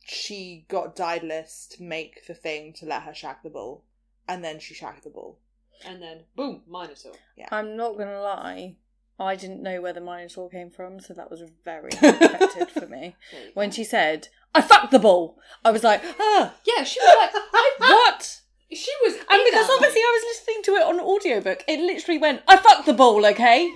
[0.04, 3.84] she got Daedalus to make the thing to let her shag the bull
[4.28, 5.38] and then she shagged the bull
[5.86, 7.12] and then boom, Minotaur.
[7.50, 8.76] I'm not gonna lie.
[9.18, 13.14] I didn't know where the Minotaur came from, so that was very unexpected for me.
[13.54, 17.42] When she said, I fucked the bull, I was like, ah, yeah, she was like,
[17.54, 18.40] I, what?
[18.70, 22.18] she was, And because that obviously I was listening to it on audiobook, it literally
[22.18, 23.70] went, I fucked the ball, okay?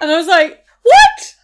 [0.00, 1.34] And I was like, what?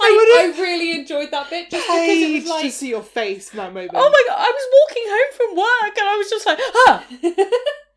[0.00, 3.50] I, I really enjoyed that bit just because it was like to see your face
[3.52, 6.30] in that moment Oh my god, I was walking home from work and I was
[6.30, 7.06] just like, ah,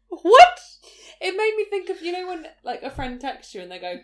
[0.22, 0.60] what?
[1.22, 3.80] It made me think of you know when like a friend texts you and they
[3.80, 4.00] go,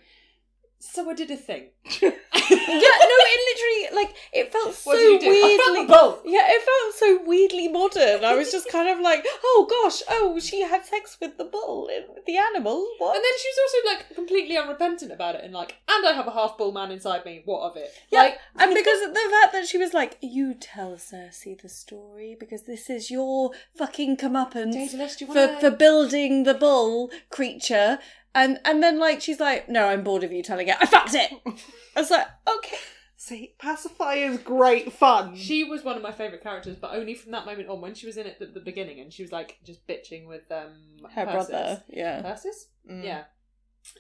[0.79, 1.69] "So I did a thing."
[2.49, 5.29] Yeah, no, it literally, like, it felt so What did you do?
[5.29, 5.85] Weirdly.
[5.85, 6.21] bull.
[6.23, 8.23] Yeah, it felt so weirdly modern.
[8.23, 11.89] I was just kind of like, oh gosh, oh, she had sex with the bull,
[12.25, 12.87] the animal.
[12.99, 13.15] What?
[13.15, 16.27] And then she was also like completely unrepentant about it and like, and I have
[16.27, 17.41] a half bull man inside me.
[17.43, 17.91] What of it?
[18.11, 21.69] Yeah, Like, and because of the fact that she was like, "You tell Circe the
[21.69, 27.99] story because this is your fucking comeuppance Daedalus, for wanna- for building the bull creature,"
[28.37, 30.77] and and then like she's like, "No, I'm bored of you telling it.
[30.79, 31.31] I fucked it."
[31.95, 32.77] I was like, "Okay."
[33.19, 37.31] see Pasiphae is great fun She was one of my favourite characters, but only from
[37.31, 39.57] that moment on when she was in it at the beginning and she was like
[39.65, 40.73] just bitching with um
[41.15, 41.49] Her Perses.
[41.49, 42.21] brother, yeah.
[42.21, 42.67] Perses?
[42.89, 43.03] Mm.
[43.03, 43.23] Yeah.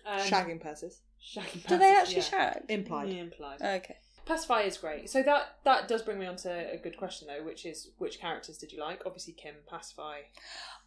[0.05, 2.21] Um, shagging Perses Shagging Do they actually yeah.
[2.21, 2.63] shag?
[2.69, 3.59] implied Yeah, implied.
[3.61, 3.95] Okay.
[4.27, 5.09] Pasiphae is great.
[5.09, 8.19] So that that does bring me on to a good question though, which is which
[8.19, 9.01] characters did you like?
[9.03, 10.25] Obviously Kim, Pasiphae.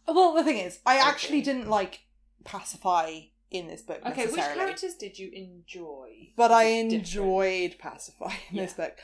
[0.07, 1.09] well the thing is I Okay.
[1.09, 2.05] actually didn't like
[2.45, 6.29] Pasiphae in this book Okay, which characters did you enjoy?
[6.35, 6.93] but I it different?
[6.93, 8.97] enjoyed Pasiphae in this book.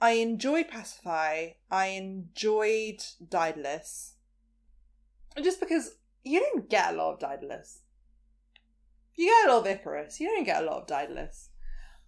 [0.00, 1.54] I enjoyed Pasiphae.
[1.70, 4.14] I enjoyed Daedalus.
[5.42, 7.80] Just because you don't get a lot of Daedalus.
[9.16, 10.18] You get a lot of Icarus.
[10.20, 11.49] You don't get a lot of Daedalus.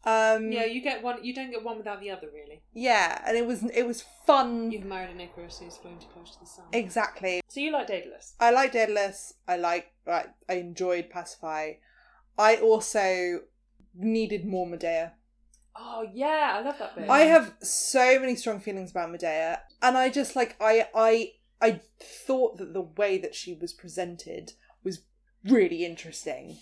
[0.04, 1.22] Um, Yeah, you get one.
[1.24, 2.62] You don't get one without the other, really.
[2.74, 4.70] yeah, and it was it was fun.
[4.72, 6.64] You've married an Icarus who's flown too close to the sun.
[6.72, 7.40] Exactly.
[7.48, 8.34] So you like Daedalus?
[8.40, 9.34] I like Daedalus.
[9.46, 9.92] I like.
[10.06, 11.76] I, I enjoyed Pasiphae.
[12.38, 13.40] I also
[13.94, 15.12] needed more Medea.
[15.76, 17.08] Oh yeah, I love that bit.
[17.08, 21.80] I have so many strong feelings about Medea, and I just like I I I
[22.26, 25.02] thought that the way that she was presented was
[25.44, 26.58] really interesting,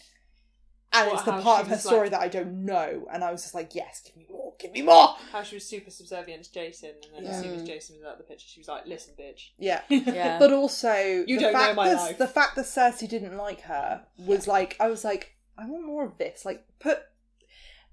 [0.93, 3.31] and What, it's the part of her story like- that I don't know, and I
[3.33, 5.17] was just like, yes, give me more, give me more.
[5.33, 8.13] how she was super subservient to Jason, and then as soon as Jason was out
[8.13, 9.83] of the picture, she was like, "Listen, bitch." Yeah.
[9.89, 10.39] Yeah.
[10.41, 12.19] But also, You the don't know fact my that, life.
[12.19, 16.05] The fact that Circe didn't like her was like, I was like, I want more
[16.05, 16.45] of this.
[16.45, 16.99] Like, put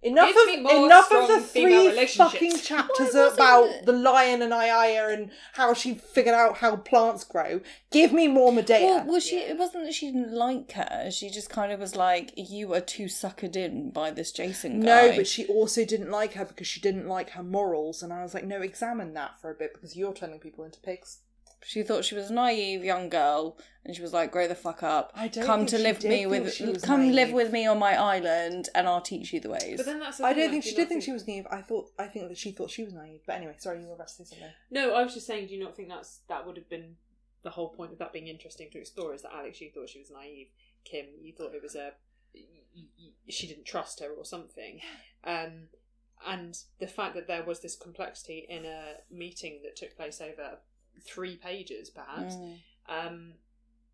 [0.03, 2.15] enough Give me of more enough of the three relationships.
[2.33, 6.75] fucking chapters Why about it- the lion and Aiaia and how she figured out how
[6.75, 7.61] plants grow.
[7.91, 8.85] Give me more Medea.
[8.85, 9.51] Well, well, she Yeah.
[9.51, 11.09] it wasn't that she didn't like her.
[11.11, 15.09] She just kind of was like, "You are too suckered in by this Jason guy."
[15.09, 18.21] no, but she also didn't like her because she didn't like her morals, and I
[18.23, 21.19] was like, no, examine that for a bit because you're turning people into pigs.
[21.63, 24.83] She thought she was a naive young girl, and she was like, "Grow the fuck
[24.83, 25.11] up!
[25.15, 27.79] I don't come think to live me with, she was come live with me on
[27.79, 30.17] my island, and I'll teach you the ways." But then that's.
[30.17, 31.47] The I don't like, think she did not think she was naive.
[31.49, 33.21] I thought I think that she thought she was naive.
[33.25, 34.47] But anyway, sorry, you were about to say something.
[34.69, 35.47] No, I was just saying.
[35.47, 36.95] Do you not think that's that would have been
[37.43, 39.13] the whole point of that being interesting to explore?
[39.13, 40.47] Is that Alex, you thought she was naive.
[40.85, 41.93] Kim, you thought it was a.
[43.27, 44.79] she didn't trust her or something.
[45.23, 45.69] Um,
[46.25, 50.59] and the fact that there was this complexity in a meeting that took place over
[51.05, 52.57] three pages, perhaps, Mm.
[52.89, 53.33] um,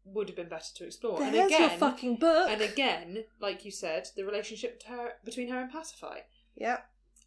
[0.06, 1.20] would have been better to explore.
[1.20, 2.50] There's and again, your fucking book.
[2.50, 6.24] and again, like you said, the relationship to her, between her and Pasiphae,
[6.56, 6.82] yeah.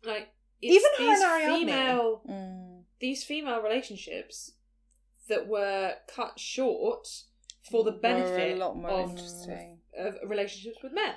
[0.04, 0.28] like
[0.60, 1.60] Even her and these Ariadne.
[1.60, 2.84] female Mm.
[2.98, 4.52] these female relationships
[5.28, 7.06] that were cut short
[7.70, 9.18] for the benefit a lot more of,
[9.98, 11.14] of relationships with men.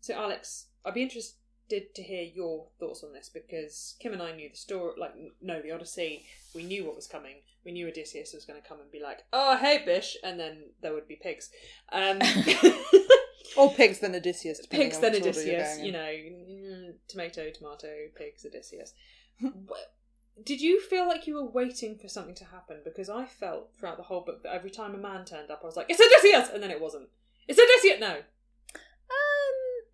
[0.00, 4.32] So, Alex, I'd be interested to hear your thoughts on this because Kim and I
[4.32, 6.26] knew the story, like, no, the Odyssey.
[6.54, 7.36] We knew what was coming.
[7.64, 10.70] We knew Odysseus was going to come and be like, "Oh, hey, bish," and then
[10.82, 11.50] there would be pigs.
[11.92, 12.20] Um,
[13.56, 14.64] Or pigs than Odysseus.
[14.66, 18.92] pigs on then which order you're Odysseus, you know, mm, tomato, tomato, pigs, Odysseus.
[20.44, 22.78] Did you feel like you were waiting for something to happen?
[22.84, 25.66] Because I felt throughout the whole book that every time a man turned up, I
[25.66, 27.08] was like, "It's Odysseus," and then it wasn't.
[27.48, 28.00] It's Odysseus.
[28.00, 28.18] No,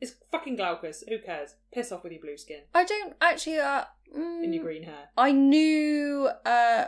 [0.03, 1.03] it's fucking Glaucus.
[1.09, 1.55] Who cares?
[1.73, 3.59] Piss off with your blue skin I don't actually.
[3.59, 3.85] Uh,
[4.15, 5.09] mm, and your green hair.
[5.17, 6.29] I knew.
[6.45, 6.87] Uh,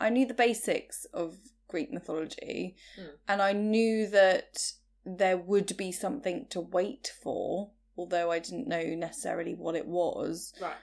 [0.00, 1.36] I knew the basics of
[1.68, 3.10] Greek mythology, Mm.
[3.28, 4.72] and I knew that
[5.04, 7.70] there would be something to wait for.
[7.96, 10.74] Although I didn't know necessarily what it was, Right.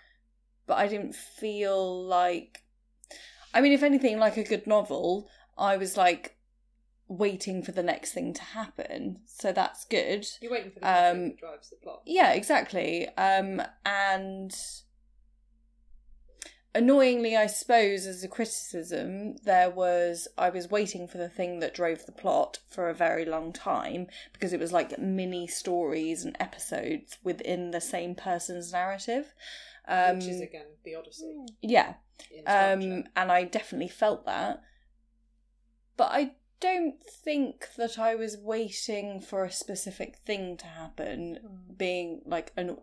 [0.66, 2.64] but I didn't feel like.
[3.54, 6.37] I mean, if anything, like a good novel, I was like
[7.08, 9.20] waiting for the next thing to happen.
[9.26, 10.28] So that's good.
[10.42, 12.02] You're waiting for the Um, thing that drives the plot.
[12.06, 13.08] Yeah, exactly.
[13.18, 14.54] Um, and
[16.76, 21.74] annoyingly, I suppose, as a criticism, there was I was waiting for the thing that
[21.74, 26.36] drove the plot for a very long time because it was like mini stories and
[26.40, 29.34] episodes within the same person's narrative.
[29.88, 31.46] Um, which is again the Odyssey.
[31.62, 31.94] yeah,
[32.46, 34.62] um, and I definitely felt that.
[35.96, 41.40] But I don't think that I was waiting for a specific thing to happen,
[41.78, 42.78] being like an,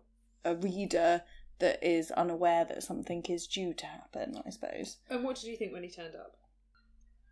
[0.44, 1.22] a reader
[1.58, 4.98] that is unaware that something is due to happen, I suppose.
[5.08, 6.36] and what did you think when he turned up?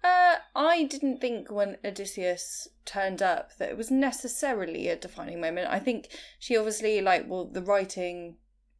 [0.04, 5.68] Uh, I didn't think when Odysseus turned up that it was necessarily a defining moment.
[5.70, 6.08] I think
[6.40, 8.36] she obviously, like, well, the writing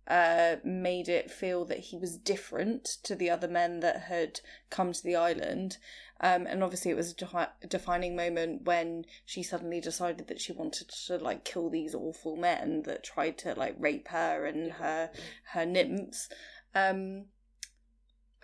[0.09, 4.93] uh, made it feel that he was different to the other men that had come
[4.93, 5.79] to the island.
[6.23, 10.53] Um, and obviously, it was a defi- defining moment when she suddenly decided that she
[10.53, 15.11] wanted to like kill these awful men that tried to like rape her and her
[15.53, 16.29] her nymphs.
[16.75, 17.27] Um,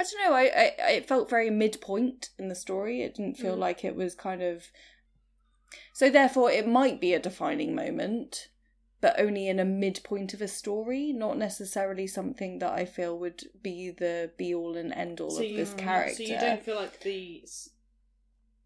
[0.00, 0.36] I don't know.
[0.36, 3.02] I, I it felt very midpoint in the story.
[3.02, 3.60] It didn't feel Mm.
[3.60, 4.66] like it was kind of.
[5.92, 8.48] So therefore, it might be a defining moment,
[9.00, 13.44] but only in a midpoint of a story, not necessarily something that I feel would
[13.62, 16.14] be the be all and end all So of you, this character.
[16.14, 17.44] So you don't feel like the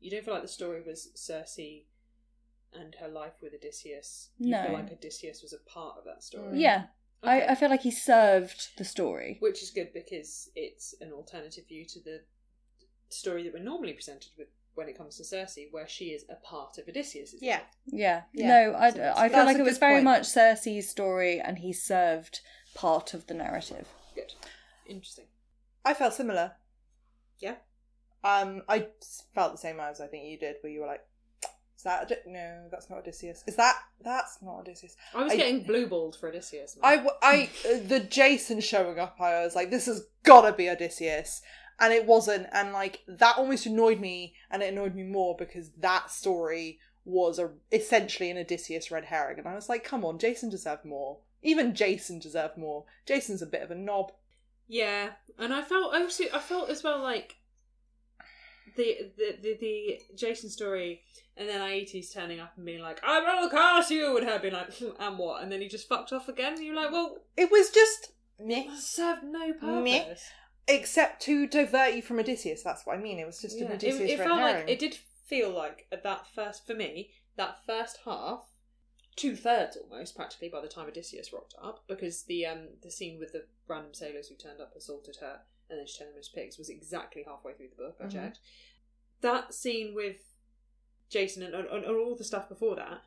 [0.00, 4.30] you don't feel like the story was Circe and her life with Odysseus.
[4.38, 4.62] You No.
[4.64, 6.56] feel like Odysseus was a part of that story.
[6.56, 6.60] Mm.
[6.60, 6.84] Yeah,
[7.22, 7.44] Okay.
[7.46, 9.36] I, I feel like he served the story.
[9.40, 12.22] which is good because it's an alternative view to the
[13.10, 16.36] story that we're normally presented with when it comes to Circe, where she is a
[16.36, 17.34] part of Odysseus.
[17.40, 17.60] Yeah.
[17.86, 18.22] Yeah.
[18.32, 18.48] Yeah.
[18.48, 20.04] No, I, So I feel like it was very point.
[20.04, 22.40] much Circe's story, and he served
[22.74, 23.86] part of the narrative.
[24.14, 24.32] good,
[24.88, 25.26] interesting.
[25.84, 26.52] I felt similar.
[27.38, 27.56] Yeah.
[28.24, 28.86] Um, I
[29.34, 31.04] felt the same as I think you did, where you were like,
[31.76, 32.68] "Is that Od- no?
[32.70, 33.42] That's not Odysseus.
[33.48, 36.78] Is that that's not Odysseus?" I was I- getting blue balled for Odysseus.
[36.82, 37.04] I, Man.
[37.04, 41.42] w- I, uh, the Jason showing up, I was like, "This has gotta be Odysseus,"
[41.82, 45.70] and it wasn't, and like that almost annoyed me, and it annoyed me more because
[45.78, 50.18] that story was a essentially an Odysseus red herring, and I was like, "Come on,
[50.20, 51.18] Jason deserved more.
[51.42, 52.84] Even Jason deserved more.
[53.04, 54.12] Jason's a bit of a knob."
[54.68, 57.36] Yeah, and I felt also I felt as well like
[58.76, 61.02] the the the, the Jason story,
[61.36, 64.54] and then Aetes turning up and being like, "I will cast you," and her being
[64.54, 66.54] like, "Hmm, "And what?" And then he just fucked off again.
[66.54, 68.68] And you're like, "Well, It was just meh.
[68.76, 70.14] served no Meh.
[70.66, 72.62] Purpose." except to divert you from Odysseus.
[72.62, 73.18] That's what I mean.
[73.18, 74.66] It was just an It, Odysseus it red felt herring.
[74.66, 74.94] like it did
[75.26, 78.48] feel like at that first for me that first half.
[79.14, 83.18] Two thirds almost practically by the time Odysseus rocked up because the um the scene
[83.18, 86.30] with the random sailors who turned up assaulted her and then she turned them into
[86.34, 87.96] pigs was exactly halfway through the book.
[88.00, 88.12] I Mhm.
[88.12, 88.38] checked
[89.20, 90.16] that scene with
[91.10, 93.02] Jason and, and, and all the stuff before that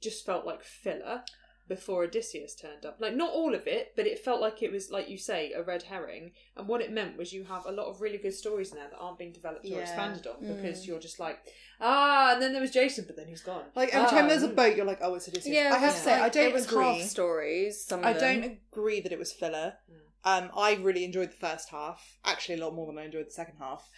[0.00, 1.24] just felt like filler
[1.66, 2.98] before Odysseus turned up.
[3.00, 5.62] Like not all of it, but it felt like it was like you say a
[5.62, 6.32] red herring.
[6.56, 8.88] And what it meant was you have a lot of really good stories in there
[8.90, 9.78] that aren't being developed or Yeah.
[9.78, 10.86] expanded on because Mm.
[10.88, 11.38] you're just like
[11.80, 13.64] ah, and then there was Jason, but then he's gone.
[13.74, 14.54] Like every Ah, time there's a mm.
[14.56, 15.54] boat, you're like, oh, it's Odysseus.
[15.54, 15.98] Yeah, I have yeah.
[15.98, 16.84] to say, I don't it was agree.
[16.84, 17.84] half stories.
[17.84, 18.40] Some of I them.
[18.42, 19.74] don't agree that it was filler.
[19.90, 20.44] Mm.
[20.44, 22.18] Um, I really enjoyed the first half.
[22.24, 23.88] Actually, a lot more than I enjoyed the second half.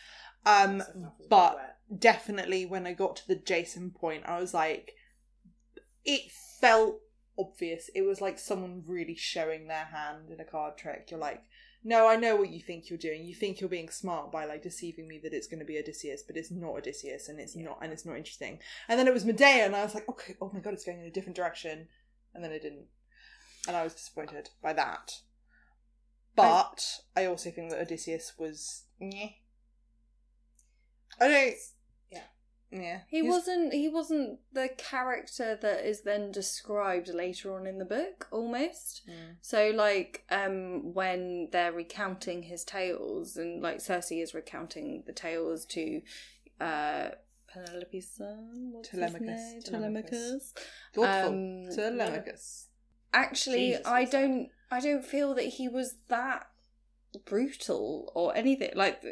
[0.44, 1.76] Um, Second half was but wet.
[2.00, 4.92] definitely when I got to the Jason point, I was like,
[6.04, 7.00] it felt
[7.38, 7.90] obvious.
[7.94, 11.08] It was like someone really showing their hand in a card trick.
[11.10, 11.42] You're like,
[11.84, 13.24] no, I know what you think you're doing.
[13.24, 16.22] You think you're being smart by like deceiving me that it's going to be Odysseus,
[16.26, 17.66] but it's not Odysseus, and it's Yeah.
[17.66, 18.58] not, and it's not interesting.
[18.88, 21.00] And then it was Medea, and I was like, okay, oh my god, it's going
[21.00, 21.88] in a different direction,
[22.34, 22.86] and then it didn't,
[23.68, 25.12] and I was disappointed by that.
[26.34, 29.28] But I, also think that Odysseus was, yeah.
[31.18, 31.54] I don't,
[32.82, 33.00] Yeah.
[33.08, 33.72] He He's- wasn't.
[33.72, 39.02] He wasn't the character that is then described later on in the book, almost.
[39.08, 39.36] Mm.
[39.40, 45.64] So, like, um, when they're recounting his tales, and like Circe is recounting the tales
[45.66, 46.02] to
[46.60, 47.10] uh,
[47.52, 49.20] Penelope's son, what's his Telemachus.
[49.20, 49.62] name?
[49.62, 50.10] Telemachus.
[50.10, 50.54] Telemachus.
[50.94, 51.28] Thoughtful.
[51.32, 52.68] Um, Telemachus.
[53.12, 54.48] Actually, Jesus, I don't.
[54.70, 56.48] I don't feel that he was that
[57.24, 58.72] brutal or anything.
[58.74, 59.02] Like,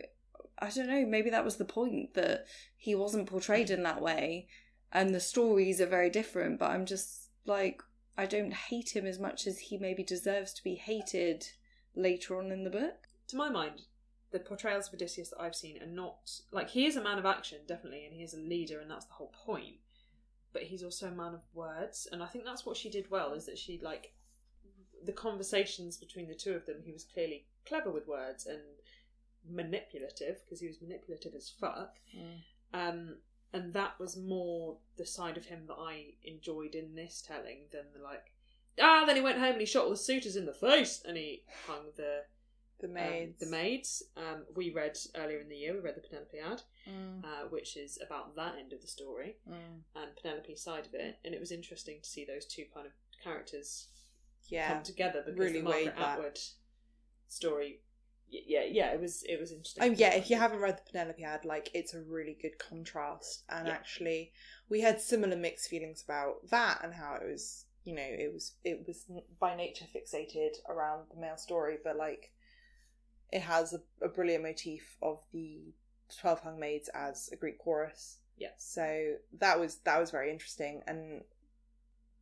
[0.59, 1.05] I don't know.
[1.05, 4.49] Maybe that was the point that he wasn't portrayed in that way,
[4.93, 6.59] and the stories are very different.
[6.59, 7.83] But I'm just like,
[8.17, 11.47] I don't hate him as much as he maybe deserves to be hated
[11.95, 13.09] later on in the book.
[13.29, 13.83] to my mind,
[14.31, 17.27] the portrayals of Odysseus that I've seen are not like he is a man of
[17.27, 19.77] action, definitely, and he is a leader, and that's the whole point.
[20.53, 23.33] But he's also a man of words, and I think that's what she did well.
[23.33, 24.13] Is that she like
[25.05, 26.77] the conversations between the two of them.
[26.85, 28.61] He was clearly clever with words and
[29.49, 31.95] manipulative because he was manipulative as fuck.
[32.17, 32.39] Mm.
[32.73, 33.17] Um,
[33.53, 37.85] and that was more the side of him that I enjoyed in this telling than
[37.97, 38.33] the like.
[38.81, 41.17] Ah, then he went home and he shot all the suitors in the face and
[41.17, 42.23] he hung the
[42.81, 43.39] The um, maids.
[43.39, 44.03] the maids.
[44.17, 45.75] Um, we read earlier in the year.
[45.75, 49.55] We read the Penelopiad, Mm, uh, which is about that end of the story mm.
[49.97, 52.93] and Penelope's side of it, and it was interesting to see those two kind of
[53.23, 53.89] characters
[54.49, 54.69] Yeah.
[54.75, 56.19] come together because really the Margaret that.
[56.19, 56.39] Atwood
[57.29, 57.81] story.
[58.47, 59.83] Yeah, yeah, it was it was interesting.
[59.83, 63.45] Um, yeah, if you haven't read the Penelopiad, like it's a really good contrast.
[63.49, 63.75] And Yeah.
[63.75, 64.33] actually,
[64.69, 68.57] we had similar mixed feelings about that and how it was, you know, it was
[68.65, 69.07] it was
[69.39, 72.33] by nature fixated around the male story, but like
[73.31, 75.73] it has a, a brilliant motif of the
[76.21, 78.19] twelve hung maids as a Greek chorus.
[78.37, 78.49] Yeah.
[78.57, 80.83] So that was that was very interesting.
[80.87, 81.23] And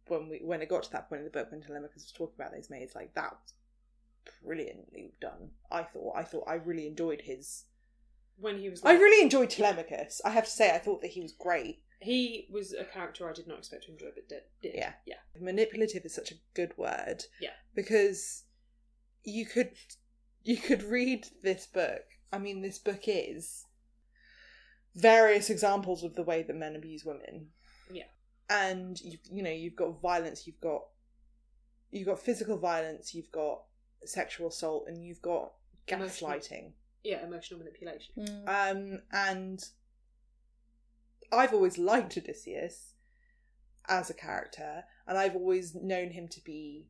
[0.09, 2.35] when we when it got to that point in the book when Telemachus was talking
[2.39, 3.55] about those maids, like that was
[4.45, 5.51] brilliantly done.
[5.71, 7.65] I thought I thought I really enjoyed his
[8.39, 10.21] when he was I really enjoyed Telemachus.
[10.25, 11.83] I have to say, I thought that he was great.
[12.01, 14.43] he was a character I did not expect to enjoy, but did.
[14.61, 14.75] did.
[14.75, 14.93] Yeah.
[15.07, 17.25] yeah, Manipulative is such a good word.
[17.41, 17.51] Yeah.
[17.75, 18.45] Because
[19.25, 19.73] you could
[20.43, 22.03] you could read this book.
[22.33, 23.67] I mean, this book is
[24.95, 27.49] various examples of the way that men abuse women.
[27.91, 28.05] Yeah.
[28.51, 30.83] And you you know you've got violence, you've got
[31.91, 33.63] you've got physical violence, you've got
[34.05, 35.53] sexual assault, and you've got
[35.89, 36.31] Emotional.
[36.31, 36.73] gaslighting.
[37.05, 38.15] yeah, emotional manipulation.
[38.19, 38.49] Mm.
[38.49, 39.65] Um, and
[41.33, 42.95] I've always liked Odysseus
[43.89, 46.87] as a character, and I've always known him to be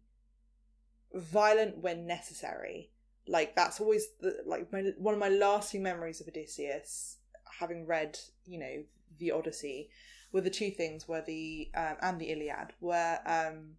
[1.15, 2.91] violent when necessary.
[3.27, 7.19] Like that's always the like my, one of my lasting memories of Odysseus,
[7.61, 8.83] having read you know
[9.19, 9.91] the Odyssey,
[10.33, 13.77] were the two things were the um, and the Iliad were um,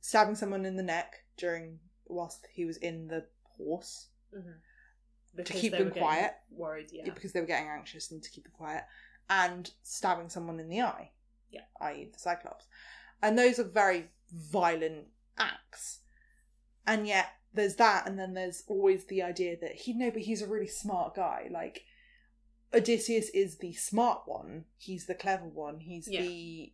[0.00, 3.24] stabbing someone in the neck during whilst he was in the
[3.56, 5.42] horse Mm-hmm.
[5.44, 6.32] keep them quiet.
[6.50, 7.04] Worried, yeah.
[7.14, 8.82] because they were getting anxious and to keep them quiet,
[9.30, 11.12] and stabbing someone in the eye.
[11.50, 11.60] Yeah.
[11.80, 12.66] i.e., the Cyclops.
[13.22, 15.06] And those are very violent
[15.38, 16.00] acts.
[16.86, 20.42] And yet there's that, and then there's always the idea that he no, but he's
[20.42, 21.48] a really smart guy.
[21.50, 21.84] Like
[22.74, 24.64] Odysseus is the smart one.
[24.78, 25.78] He's the clever one.
[25.78, 26.22] He's Yeah.
[26.22, 26.72] the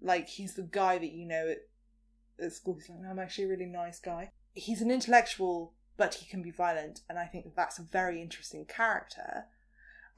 [0.00, 2.76] like he's the guy that you know at, at school.
[2.76, 4.30] He's like, I'm actually a really nice guy.
[4.54, 8.20] He's an intellectual, but he can be violent, and I think that that's a very
[8.20, 9.44] interesting character.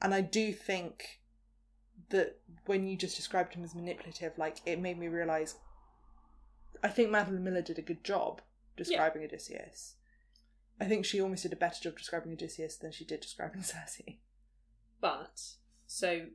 [0.01, 1.21] And I do think
[2.09, 5.55] that when you just described him as manipulative, like it made me realize.
[6.83, 8.41] I think Madeline Miller did a good job
[8.75, 9.95] describing Odysseus.
[10.81, 14.01] I think she almost did a better job describing Odysseus than she did describing Circe.
[14.99, 15.41] But
[15.87, 16.25] so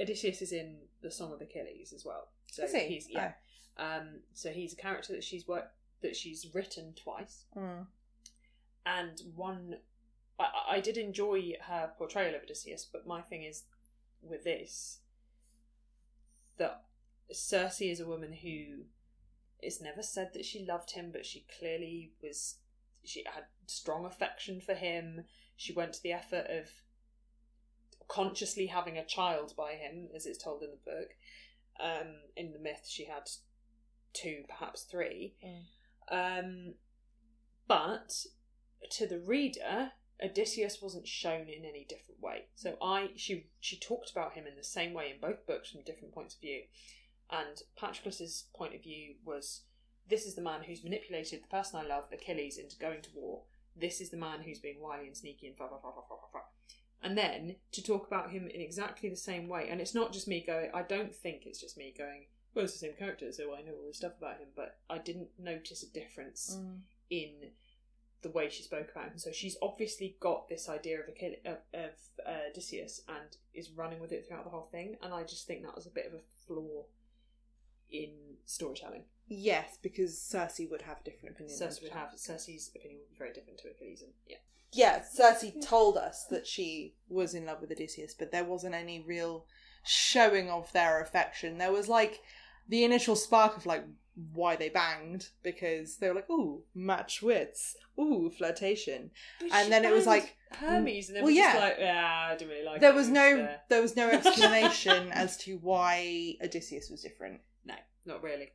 [0.00, 2.28] Odysseus is in the Song of Achilles as well.
[2.50, 2.80] So Is he?
[2.86, 3.32] he's yeah.
[3.76, 7.44] Um, so he's a character that she's worked that she's written twice.
[7.56, 7.86] Mm.
[8.84, 9.76] and one
[10.38, 13.64] I, I did enjoy her portrayal of Odysseus, but my thing is
[14.22, 14.98] with this
[16.58, 16.84] that
[17.30, 18.84] Circe is a woman who
[19.60, 22.56] it's never said that she loved him, but she clearly was
[23.04, 25.24] she had strong affection for him.
[25.56, 26.68] She went to the effort of
[28.08, 31.10] consciously having a child by him, as it's told in the book.
[31.80, 33.30] Um, in the myth, she had
[34.12, 35.34] two, perhaps three.
[36.12, 36.74] Um,
[37.66, 38.12] but
[38.90, 39.92] to the reader,
[40.22, 42.44] Odysseus wasn't shown in any different way.
[42.54, 45.82] So I she she talked about him in the same way in both books from
[45.82, 46.62] different points of view.
[47.30, 49.62] And Patroclus's point of view was
[50.08, 53.42] this is the man who's manipulated the person I love, Achilles, into going to war.
[53.74, 56.18] This is the man who's being wily and sneaky and blah blah blah blah blah
[56.30, 56.42] blah.
[57.02, 60.28] And then to talk about him in exactly the same way, and it's not just
[60.28, 60.70] me going.
[60.74, 62.26] I don't think it's just me going.
[62.54, 64.48] Well, it's the same character, so I know all this stuff about him.
[64.54, 66.80] But I didn't notice a difference Mm.
[67.10, 67.50] in
[68.22, 69.18] the way she spoke about him.
[69.18, 71.90] So she's obviously got this idea of Achilles, of, of
[72.24, 74.96] uh, Odysseus and is running with it throughout the whole thing.
[75.02, 76.84] And I just think that was a bit of a flaw
[77.90, 78.10] in
[78.44, 79.04] storytelling.
[79.28, 81.56] Yes, because Circe would have a different opinion.
[81.56, 84.36] Circe would have Circe's opinion would be very different to Achilles, and yeah,
[84.72, 89.00] Yeah, Circe told us that she was in love with Odysseus, but there wasn't any
[89.00, 89.46] real
[89.84, 91.58] showing of their affection.
[91.58, 92.20] There was like
[92.68, 93.84] the initial spark of like
[94.34, 99.10] why they banged because they were like, ooh, match wits, ooh, flirtation.
[99.52, 101.60] And then it was like- Hermes, and then Well, was just yeah.
[101.60, 102.80] like, yeah, I don't really like.
[102.82, 107.40] There it, was no there." there was no explanation as to why Odysseus was different.
[107.64, 108.52] No, not really.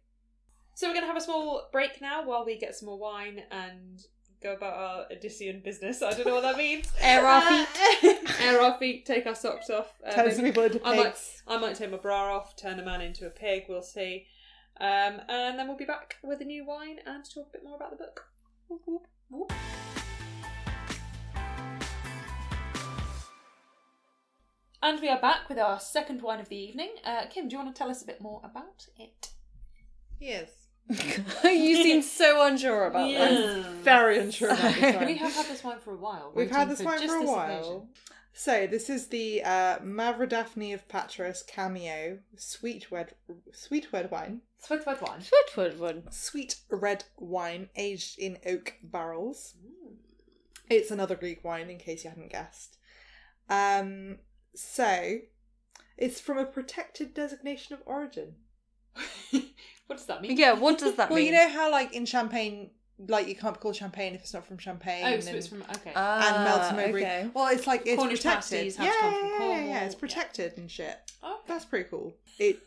[0.76, 3.41] So we're going to have a small break now while we get some more wine
[3.49, 3.99] and
[4.42, 6.02] go about our Odyssean business.
[6.02, 6.92] I don't know what that means.
[7.02, 8.18] Air our feet.
[8.42, 9.94] Air our feet, take our socks off.
[10.14, 10.86] Turn some people into pigs.
[10.86, 11.18] I might,
[11.48, 14.28] I might take my bra off, turn a man into a pig, we'll see.
[14.80, 17.76] Um, and then we'll be back with a new wine and talk a bit more
[17.76, 18.26] about the book.
[18.68, 19.54] Whoop, whoop, whoop.
[24.84, 26.92] And we are back with our second wine of the evening.
[27.04, 29.30] Uh, Kim, do you want to tell us a bit more about it?
[30.20, 30.66] Yes.
[31.44, 33.66] you seem so unsure about this.
[33.84, 35.06] Very unsure about this one.
[35.06, 36.32] We have had this wine for a while.
[36.34, 37.60] We've had waiting this wine just for a while.
[37.60, 37.88] occasion.
[38.34, 43.16] So this is the uh, Mavrodaphne of Patras cameo sweet red
[43.52, 44.42] sweet red wine.
[44.60, 45.22] Sweet Red wine.
[45.22, 46.04] Sweet Red Wine.
[46.12, 49.56] Sweet red wine aged in oak barrels.
[50.70, 52.78] It's another Greek wine, in case you hadn't guessed.
[53.50, 54.18] Um,
[54.54, 55.20] so
[55.98, 58.36] it's from a protected designation of origin.
[59.88, 60.38] what does that mean?
[60.38, 61.16] Yeah, what does that mean?
[61.16, 61.26] Well, mean?
[61.28, 62.70] you know how like in champagne,
[63.08, 65.04] like you can't be called champagne if it's not from champagne.
[65.06, 65.94] Oh, so and- it's from okay.
[65.96, 67.02] Ah, and Melton Mowbray.
[67.04, 67.30] okay.
[67.34, 68.76] Well, it's like it's Cornish protected.
[68.76, 69.68] have yeah, to come from yeah, yeah, Cornwall.
[69.68, 70.00] yeah, it's Yeah.
[70.00, 70.98] protected and shit.
[71.24, 72.16] oh, That's pretty cool.
[72.40, 72.60] It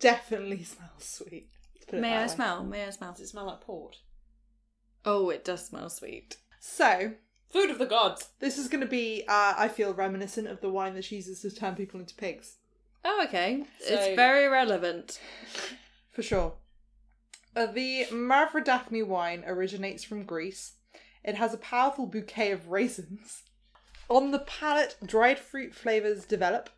[0.00, 1.48] definitely smells sweet.
[1.74, 2.28] Let's put it May that I way.
[2.28, 2.64] smell?
[2.64, 3.12] May I smell?
[3.12, 3.98] does it smell like port?
[5.04, 6.36] Oh, it does smell sweet.
[6.60, 7.12] So
[7.50, 8.30] Food of the gods.
[8.40, 11.40] this is going to be, uh, I feel, reminiscent of the wine that she uses
[11.42, 12.56] to turn people into pigs,
[13.04, 13.64] Oh, okay.
[13.80, 15.20] So- it's very relevant.
[16.14, 16.54] for sure.
[17.54, 20.72] Uh, the Mavrodaphne wine originates from Greece.
[21.22, 23.42] It has a powerful bouquet of raisins.
[24.08, 26.70] On the palate, dried fruit flavors develop.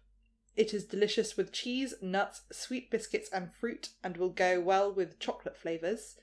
[0.57, 5.19] It is delicious with cheese, nuts, sweet biscuits, and fruit, and will go well with
[5.19, 6.17] chocolate flavors.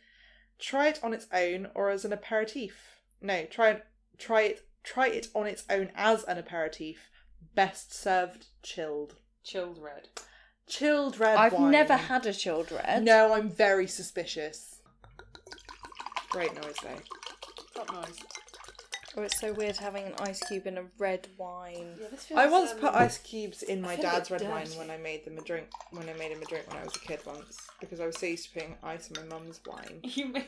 [0.57, 3.01] Try it on its own or as an aperitif.
[3.21, 3.81] No, try.
[4.17, 4.67] Try it.
[4.83, 7.09] Try it on its own as an aperitif.
[7.53, 9.15] Best served chilled.
[9.43, 10.09] Chilled red.
[10.67, 11.71] Chilled red I've wine.
[11.71, 13.03] never had a chilled red.
[13.03, 14.77] No, I'm very suspicious.
[16.29, 17.83] Great noise though.
[17.83, 18.17] Top noise.
[19.15, 21.93] Oh, it's so weird having an ice cube in a red wine.
[22.01, 24.67] Yeah, this feels, I once um, put ice cubes in my dad's bit red wine
[24.75, 25.67] when I made them a drink.
[25.91, 28.17] When I made him a drink when I was a kid once, because I was
[28.17, 29.99] so used to putting ice in my mum's wine.
[30.03, 30.45] You may...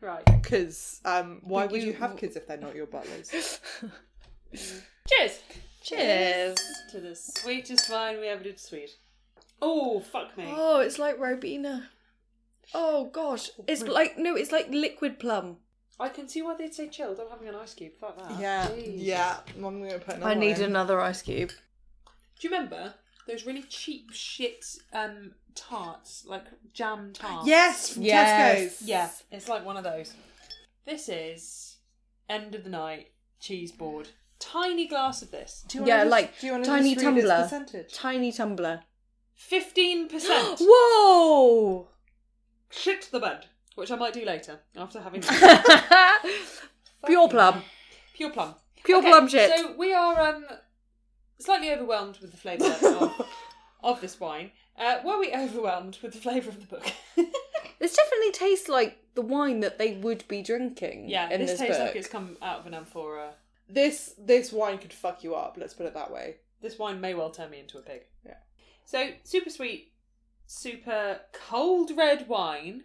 [0.00, 0.24] right.
[0.24, 3.30] Because um, why But would you you- have kids if they're not your butlers?
[4.52, 5.38] Cheers.
[5.82, 6.58] Cheers.
[6.90, 8.90] to the sweetest wine we ever did sweet.
[9.62, 10.46] Oh fuck me.
[10.48, 11.86] Oh, it's like Ribena.
[12.74, 15.56] Oh gosh, it's like no, it's like liquid plum.
[15.98, 17.20] I can see why they'd say chilled.
[17.20, 17.92] I'm having an ice cube.
[18.00, 18.40] Fuck that.
[18.40, 18.94] yeah, Jeez.
[18.96, 19.36] yeah.
[19.56, 20.70] I'm gonna put another I need one in.
[20.70, 21.50] another ice cube.
[22.38, 22.94] Do you remember
[23.26, 27.46] those really cheap shit um tarts, like jam tarts?
[27.46, 28.72] Yes, from Yes.
[28.80, 28.82] Tesco's.
[28.88, 30.14] Yeah, it's like one of those.
[30.86, 31.76] This is
[32.28, 33.08] end of the night
[33.40, 34.08] cheese board.
[34.38, 35.64] Tiny glass of this.
[35.68, 37.42] Do you wanna Yeah, just- like do you wanna tiny just read its tumbler.
[37.42, 37.92] percentage?
[37.92, 38.82] Tiny tumbler.
[39.40, 40.58] Fifteen percent.
[40.60, 41.88] Whoa!
[42.68, 45.22] Shit the bed, which I might do later after having
[47.06, 47.62] Pure plum.
[48.14, 48.54] pure plum.
[48.84, 49.50] Pure Okay, plum shit.
[49.58, 50.44] So we are um
[51.38, 53.26] slightly overwhelmed with the flavour of,
[53.82, 54.50] of this wine.
[54.78, 56.92] Uh, were we overwhelmed with the flavour of the book?
[57.80, 61.08] This definitely tastes like the wine that they would be drinking.
[61.08, 61.86] yeah, in this, this, tastes book.
[61.86, 63.30] like it's come out of an amphora.
[63.70, 65.56] This this wine could fuck you up.
[65.58, 66.36] Let's put it that way.
[66.60, 68.02] This wine may well turn me into a pig.
[68.90, 69.92] So super sweet,
[70.48, 72.82] super cold red wine.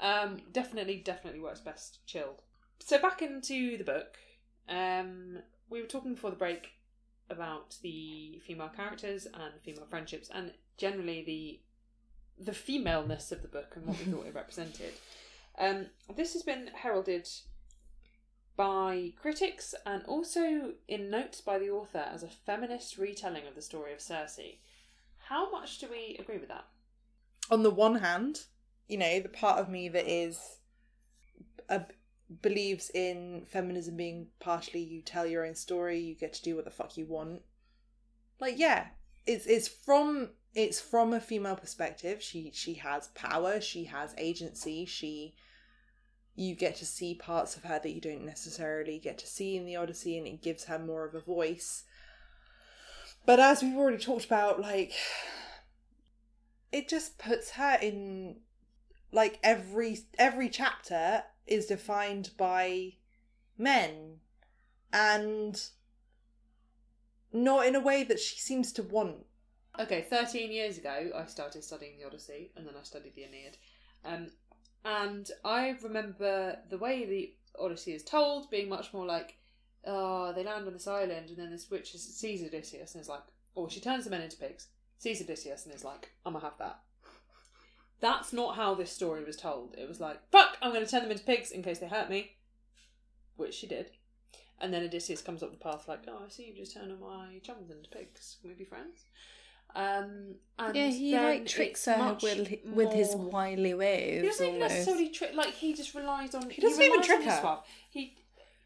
[0.00, 2.42] Um, definitely, definitely works best chilled.
[2.80, 4.16] So back into the book.
[4.68, 5.38] Um,
[5.70, 6.72] we were talking before the break
[7.30, 11.60] about the female characters and female friendships, and generally the
[12.44, 14.94] the femaleness of the book and what we thought it represented.
[15.56, 15.86] Um,
[16.16, 17.28] this has been heralded
[18.56, 23.62] by critics and also in notes by the author as a feminist retelling of the
[23.62, 24.40] story of Circe.
[25.28, 26.66] How much do we agree with that?
[27.50, 28.44] on the one hand,
[28.88, 30.58] you know, the part of me that is
[31.68, 31.80] uh,
[32.42, 36.64] believes in feminism being partially you tell your own story, you get to do what
[36.64, 37.42] the fuck you want.
[38.40, 38.86] Like, yeah,
[39.26, 42.22] it's it's from it's from a female perspective.
[42.22, 45.34] She she has power, she has agency, she
[46.36, 49.66] you get to see parts of her that you don't necessarily get to see in
[49.66, 51.84] the Odyssey, and it gives her more of a voice.
[53.26, 54.92] But as we've already talked about, like
[56.72, 58.36] it just puts her in
[59.12, 62.94] like every every chapter is defined by
[63.56, 64.18] men
[64.92, 65.60] and
[67.32, 69.26] not in a way that she seems to want
[69.78, 73.56] Okay, 13 years ago, I started studying the Odyssey and then I studied the Aeneid.
[74.04, 74.30] Um,
[74.84, 79.36] and I remember the way the Odyssey is told being much more like,
[79.86, 83.22] oh, they land on this island and then this witch sees Odysseus and is like,
[83.56, 84.68] oh, she turns the men into pigs,
[84.98, 86.80] sees Odysseus and is like, I'm gonna have that.
[88.00, 89.74] That's not how this story was told.
[89.78, 92.32] It was like, fuck, I'm gonna turn them into pigs in case they hurt me.
[93.36, 93.90] Which she did.
[94.60, 97.10] And then Odysseus comes up the path like, oh, I see you just turned all
[97.10, 98.36] my chums into pigs.
[98.40, 99.04] Can we be friends?
[99.76, 104.22] Um, and yeah, he like tricks her with, with his wily ways.
[104.22, 104.74] He doesn't even almost.
[104.74, 105.34] necessarily trick.
[105.34, 106.48] Like he just relies on.
[106.48, 107.58] He doesn't even trick his her.
[107.90, 108.16] He.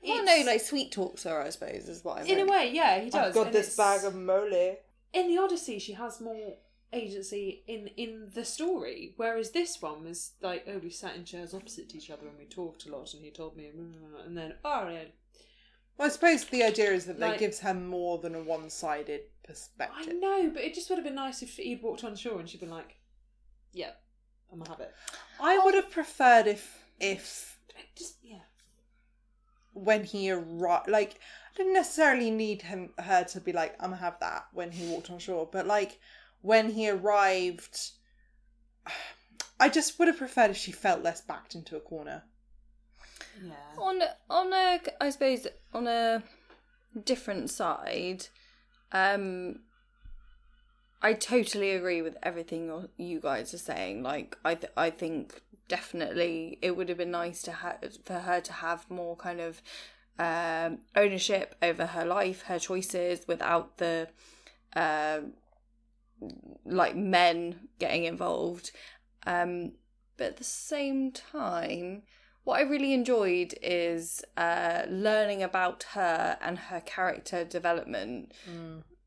[0.02, 2.38] Well, it's- no, like sweet talks her, I suppose, is what I mean.
[2.38, 3.28] in a way, yeah, he does.
[3.28, 4.76] i've got and this it's- bag of mole
[5.12, 6.54] in the Odyssey she has more
[6.92, 11.52] agency in in the story, whereas this one was like, oh, we sat in chairs
[11.54, 14.88] opposite each other and we talked a lot, and he told me, and then oh,
[14.88, 15.04] yeah.
[15.96, 19.22] Well, I suppose the idea is that Like- that gives her more than a one-sided
[19.42, 19.96] perspective.
[19.96, 20.20] I perspective.
[20.20, 22.60] know, but it just would have been nice if he'd walked on shore and she'd
[22.60, 22.96] been like,
[23.72, 23.90] yeah,
[24.52, 24.94] I'm gonna have it.
[25.40, 27.58] I would have preferred if if
[27.96, 28.42] Just yeah.
[29.78, 31.18] When he arrived, like
[31.54, 34.88] I didn't necessarily need him her to be like, "I'm gonna have that" when he
[34.90, 35.98] walked on shore, but like
[36.42, 37.90] when he arrived,
[39.60, 42.24] I just would have preferred if she felt less backed into a corner.
[43.42, 43.54] Yeah.
[43.76, 46.22] on on a I suppose on a
[47.04, 48.26] different side,
[48.92, 49.60] um,
[51.02, 54.02] I totally agree with everything you- you guys are saying.
[54.02, 58.40] Like I th- I think definitely it would have been nice to have for her
[58.40, 59.62] to have more kind of
[60.18, 64.08] um, ownership over her life, her choices, without the
[64.74, 65.32] um
[66.64, 68.70] like men getting involved.
[69.26, 69.72] Um,
[70.16, 72.02] but at the same time,
[72.44, 78.32] what I really enjoyed is uh, learning about her and her character development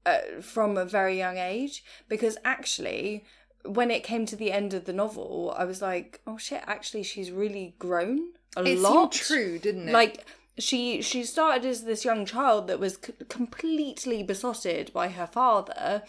[0.06, 1.84] uh, from a very young age.
[2.08, 3.26] Because actually,
[3.66, 6.62] when it came to the end of the novel, I was like, "Oh shit!
[6.66, 9.94] Actually, she's really grown a It lot." true, didn't it?
[9.94, 10.26] Like
[10.58, 16.04] she she started as this young child that was c- completely besotted by her father,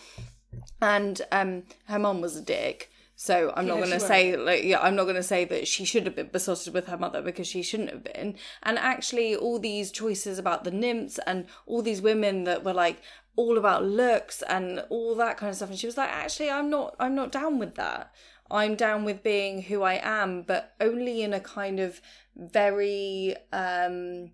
[0.80, 2.90] and um her mom was a dick.
[3.14, 5.84] So I'm not going to say like yeah I'm not going to say that she
[5.84, 8.34] should have been besotted with her mother because she shouldn't have been.
[8.64, 13.00] And actually, all these choices about the nymphs and all these women that were like
[13.36, 16.70] all about looks and all that kind of stuff, and she was like, actually, I'm
[16.70, 18.12] not I'm not down with that.
[18.50, 22.00] I'm down with being who I am, but only in a kind of
[22.36, 24.30] very um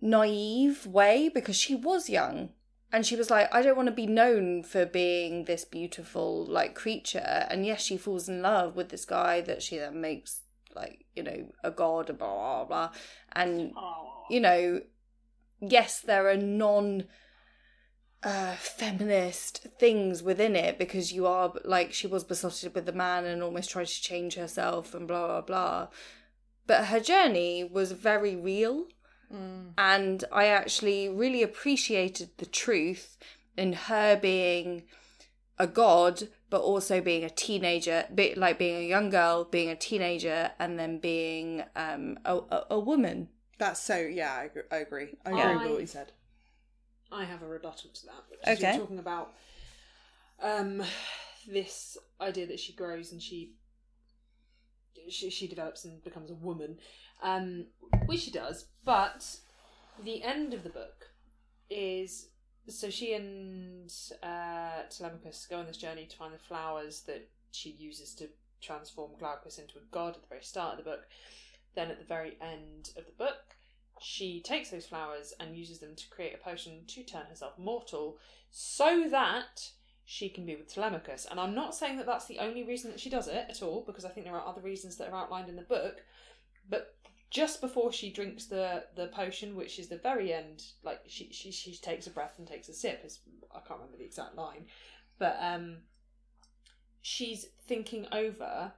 [0.00, 2.50] naive way because she was young.
[2.92, 6.74] And she was like i don't want to be known for being this beautiful like
[6.74, 7.46] creature.
[7.48, 10.40] And yes she falls in love with this guy that she then makes
[10.74, 12.90] like you know a god blah blah blah
[13.32, 13.72] and
[14.28, 14.80] you know
[15.60, 17.04] yes there are non
[18.22, 23.24] uh feminist things within it because you are like she was besotted with the man
[23.24, 25.88] and almost tried to change herself and blah blah blah
[26.66, 28.86] but her journey was very real
[29.78, 33.16] and I actually really appreciated the truth
[33.56, 34.82] in her being
[35.58, 39.76] a god, but also being a teenager, be, like being a young girl, being a
[39.76, 43.28] teenager, and then being um, a, a, a woman.
[43.58, 43.96] That's so.
[43.96, 44.62] Yeah, I agree.
[44.70, 45.50] I agree, I Yeah.
[45.52, 46.12] agree with what you said.
[47.12, 48.24] I have a rebuttal to that.
[48.28, 48.72] Which is Okay.
[48.72, 49.32] You're talking about
[50.42, 50.82] um,
[51.48, 53.54] this idea that she grows and she,
[55.08, 56.78] she she develops and becomes a woman,
[57.22, 57.66] um,
[58.06, 58.66] which she does.
[58.84, 59.36] But
[60.02, 61.10] the end of the book
[61.68, 62.28] is
[62.68, 63.90] so she and
[64.22, 68.28] uh, Telemachus go on this journey to find the flowers that she uses to
[68.60, 71.06] transform Glaucus into a god at the very start of the book.
[71.74, 73.56] Then at the very end of the book,
[74.00, 78.18] she takes those flowers and uses them to create a potion to turn herself mortal
[78.50, 79.70] so that
[80.04, 81.26] she can be with Telemachus.
[81.30, 83.84] And I'm not saying that that's the only reason that she does it at all,
[83.86, 85.98] because I think there are other reasons that are outlined in the book.
[86.68, 86.96] But
[87.30, 91.52] just before she drinks the, the potion, which is the very end, like she, she
[91.52, 93.02] she takes a breath and takes a sip.
[93.04, 93.20] Is
[93.54, 94.66] I can't remember the exact line,
[95.18, 95.76] but um,
[97.02, 98.72] she's thinking over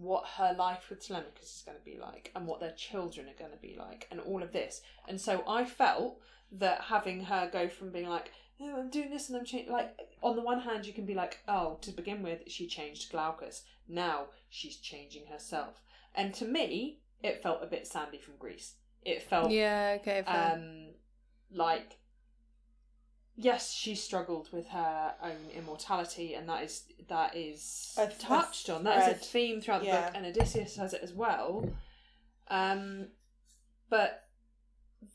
[0.00, 3.38] what her life with Telemachus is going to be like and what their children are
[3.38, 4.80] going to be like and all of this.
[5.08, 6.20] And so I felt
[6.52, 8.30] that having her go from being like,
[8.60, 11.14] oh, I'm doing this and I'm changing, like, on the one hand, you can be
[11.14, 13.62] like, oh, to begin with, she changed Glaucus.
[13.88, 15.80] Now she's changing herself.
[16.14, 18.74] And to me, it felt a bit Sandy from Grease.
[19.04, 20.22] It felt Yeah, okay.
[20.24, 20.52] fair.
[20.54, 20.86] um,
[21.52, 21.98] like
[23.38, 28.84] yes, she struggled with her own immortality, and that is that is A touched on.
[28.84, 30.06] That is a theme throughout the Yeah.
[30.06, 31.70] book, and Odysseus has it as well.
[32.48, 33.08] Um,
[33.88, 34.28] but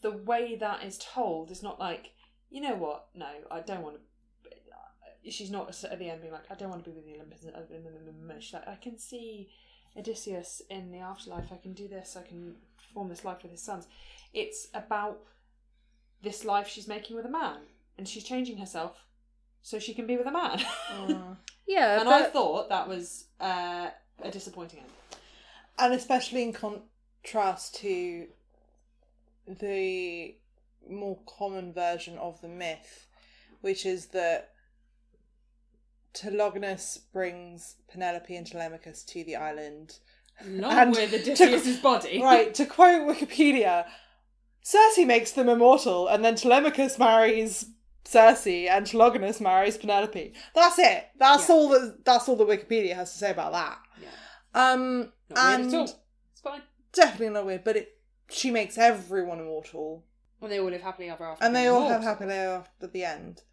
[0.01, 2.13] the way that is told is not like
[2.49, 3.07] you know what?
[3.15, 5.31] No, I don't want to.
[5.31, 8.43] She's not at the end being like, I don't want to be with the Olympians.
[8.43, 9.49] She's like, I can see
[9.97, 11.45] Odysseus in the afterlife.
[11.51, 12.17] I can do this.
[12.17, 12.55] I can
[12.93, 13.87] form this life with his sons.
[14.33, 15.21] It's about
[16.21, 17.59] this life she's making with a man,
[17.97, 19.05] and she's changing herself
[19.61, 20.59] so she can be with a man.
[21.67, 23.89] yeah, and I thought that was uh,
[24.21, 24.89] a disappointing end.
[25.79, 28.27] and especially in contrast to
[29.47, 30.35] the
[30.89, 33.07] more common version of the myth,
[33.61, 34.49] which is that
[36.13, 39.97] Telegonus brings Penelope and Telemachus to the island.
[40.45, 42.19] Along And with to- Odysseus's body.
[42.23, 43.85] Right, to quote Wikipedia,
[44.61, 47.65] Circe makes them immortal, and then Telemachus marries
[48.05, 50.33] Circe and Telegonus marries Penelope.
[50.53, 51.09] That's it.
[51.17, 51.55] That's Yeah.
[51.55, 53.79] all that that's all that Wikipedia has to say about that.
[54.01, 54.09] Yeah.
[54.73, 56.03] Um Not and weird at all.
[56.31, 56.61] It's fine.
[56.91, 57.97] definitely not weird, but it
[58.29, 60.05] she makes everyone immortal.
[60.41, 61.45] And they all live happily ever after.
[61.45, 62.27] And they all have immortal.
[62.27, 63.43] happy after at the end.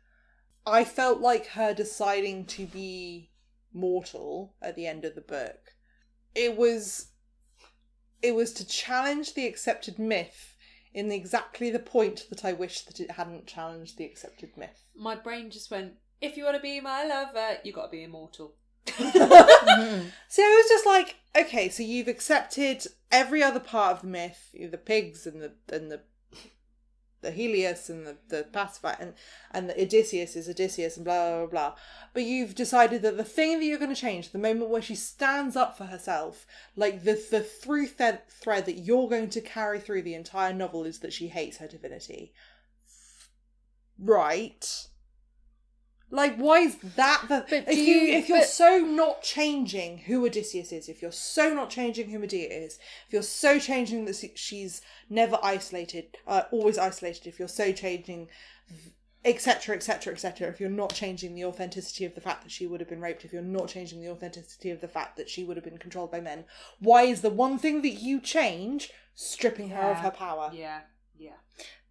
[0.67, 3.31] I felt like her deciding to be
[3.73, 5.75] mortal at the end of the book.
[6.35, 7.09] It was
[8.23, 10.50] it was to challenge the accepted myth
[10.93, 14.85] in exactly the point that I wish that it hadn't challenged the accepted myth.
[14.97, 15.95] My brain just went.
[16.21, 18.55] If you want to be my lover, you got to be immortal.
[20.29, 24.51] So it was just like, okay, so you've accepted every other part of the myth,
[24.53, 26.01] the pigs and the and the
[27.23, 29.15] the Helios and the the Pasiphae and
[29.51, 31.47] and the Odysseus is Odysseus and blah blah blah.
[31.47, 31.75] blah.
[32.13, 34.95] But you've decided that the thing that you're going to change, the moment where she
[34.95, 36.47] stands up for herself,
[36.77, 40.85] like the the through thread thread that you're going to carry through the entire novel
[40.85, 42.33] is that she hates her divinity.
[43.99, 44.89] Right.
[46.13, 47.47] Like, why is that the?
[47.49, 51.13] But if you, you- if you're but- so not changing who Odysseus is, if you're
[51.13, 56.43] so not changing who Medea is, if you're so changing that she's never isolated, uh,
[56.51, 58.29] always isolated, if you're so changing,
[59.25, 62.81] etc., etc., etc., if you're not changing the authenticity of the fact that she would
[62.81, 65.57] have been raped, if you're not changing the authenticity of the fact that she would
[65.57, 66.45] have been controlled by men,
[66.79, 70.51] why is the one thing that you change stripping her of her power?
[70.53, 70.81] Yeah,
[71.19, 71.33] yeah,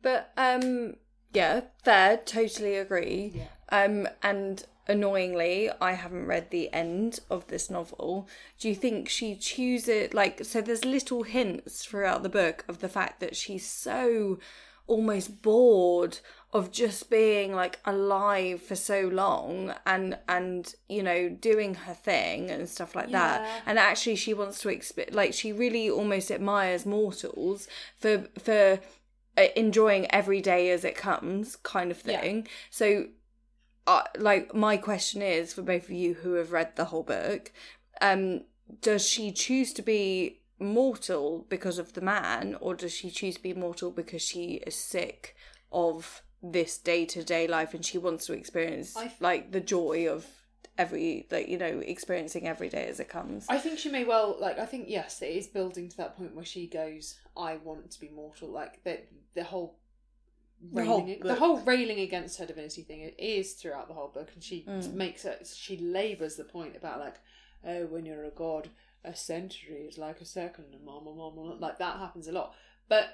[0.02, 0.96] But um
[1.34, 3.32] yeah, fair, totally agree.
[3.36, 3.48] yeah.
[3.72, 8.28] Um and annoyingly, I haven't read the end of this novel.
[8.60, 12.90] Do you think she chooses like so there's little hints throughout the book of the
[12.90, 14.40] fact that she's so
[14.88, 16.18] almost bored
[16.52, 22.50] of just being like alive for so long and and you know doing her thing
[22.50, 23.20] and stuff like Yeah.
[23.38, 27.68] that and actually she wants to exp- like she really almost admires mortals
[28.00, 28.80] for for
[29.56, 32.20] enjoying every day as it comes kind of Yeah.
[32.22, 33.08] thing so
[33.88, 37.52] uh, like my question is for both of you who have read the whole book
[38.02, 38.42] um
[38.82, 43.42] does she choose to be mortal because of the man or does she choose to
[43.42, 45.36] be mortal because she is sick
[45.72, 50.26] of this day-to-day life and she wants to experience I- like the joy of
[50.80, 54.38] every like you know experiencing every day as it comes I think she may well
[54.40, 54.58] like.
[54.58, 58.00] I think yes, it is building to that point where she goes, "I want to
[58.00, 59.00] be mortal." Like the
[59.36, 59.78] the whole.
[60.74, 64.10] The whole Railing, the whole railing against her divinity thing it is throughout the whole
[64.10, 64.94] book, and she Mm.
[64.94, 65.48] makes it.
[65.56, 67.16] She labours the point about like,
[67.66, 68.70] oh, when you're a god,
[69.06, 71.56] a century is like a second, and blah, blah, blah, blah.
[71.66, 72.54] like that happens a lot.
[72.90, 73.06] But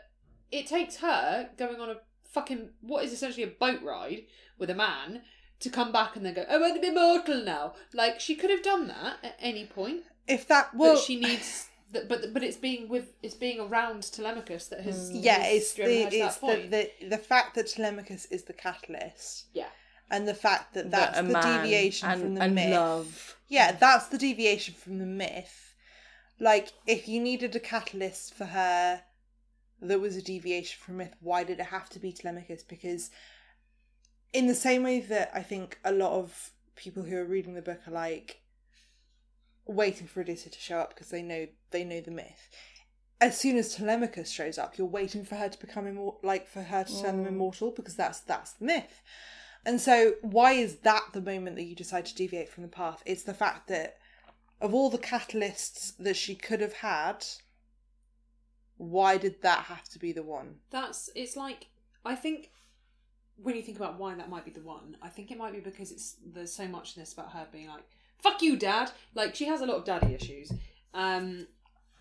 [0.51, 1.97] it takes her going on a
[2.31, 4.23] fucking what is essentially a boat ride
[4.57, 5.21] with a man
[5.65, 7.73] to come back and then go, oh, I want to be mortal now.
[7.93, 11.67] Like she could have done that at any point, If that well, but she needs.
[11.91, 15.53] That, but but it's being with it's being around Telemachus that has mm, yeah, has
[15.55, 16.71] it's driven the her to it's that point.
[16.71, 19.69] the, the the fact that Telemachus is the catalyst, yeah,
[20.09, 22.71] and the fact that That that's a the deviation and, from the and myth.
[22.71, 25.75] love Yeah, that's the deviation from the myth.
[26.39, 29.03] Like, if you needed a catalyst for her
[29.81, 32.63] that was a deviation from myth, why did it have to be Telemachus?
[32.63, 33.11] Because,
[34.35, 37.61] in the same way that I think a lot of people who are reading the
[37.61, 38.41] book are like
[39.65, 42.49] waiting for Odysseus to show up because they know they know the myth.
[43.21, 46.63] As soon as Telemachus shows up, you're waiting for her to become immortal, like for
[46.63, 47.29] her to turn them mm.
[47.29, 49.01] immortal because that's that's the myth.
[49.65, 53.01] And so, why is that the moment that you decide to deviate from the path?
[53.05, 53.97] It's the fact that
[54.59, 57.25] of all the catalysts that she could have had,
[58.75, 60.55] why did that have to be the one?
[60.71, 61.67] that's it's like
[62.03, 62.49] I think
[63.37, 65.59] when you think about why that might be the one, I think it might be
[65.59, 67.83] because it's there's so much in this about her being like,
[68.21, 70.51] "Fuck you, dad." Like she has a lot of daddy issues,
[70.93, 71.47] um,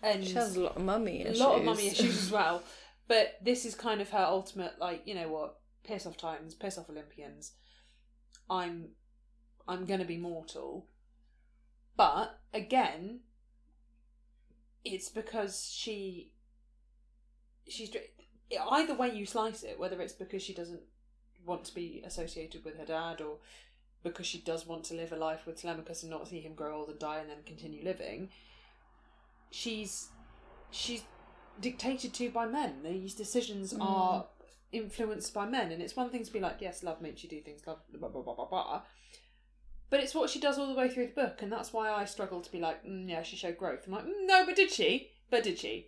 [0.01, 2.63] and she has a lot of mummy a issues lot of mummy issues as well.
[3.07, 6.77] But this is kind of her ultimate, like you know what, piss off Titans, piss
[6.77, 7.51] off Olympians.
[8.49, 8.89] I'm,
[9.67, 10.87] I'm gonna be mortal.
[11.97, 13.21] But again,
[14.83, 16.31] it's because she,
[17.67, 17.89] she's
[18.69, 20.81] either way you slice it, whether it's because she doesn't
[21.45, 23.37] want to be associated with her dad or
[24.03, 26.77] because she does want to live a life with Telemachus and not see him grow
[26.77, 28.29] old and die and then continue living.
[29.49, 30.09] She's
[30.71, 31.03] she's
[31.59, 32.83] dictated to by men.
[32.83, 34.25] These decisions are
[34.71, 37.41] influenced by men, and it's one thing to be like, yes, love makes you do
[37.41, 38.81] things, love blah blah blah blah blah.
[39.89, 42.05] But it's what she does all the way through the book, and that's why I
[42.05, 43.83] struggle to be like, mm, yeah, she showed growth.
[43.85, 45.11] I'm like, mm, no, but did she?
[45.29, 45.87] But did she?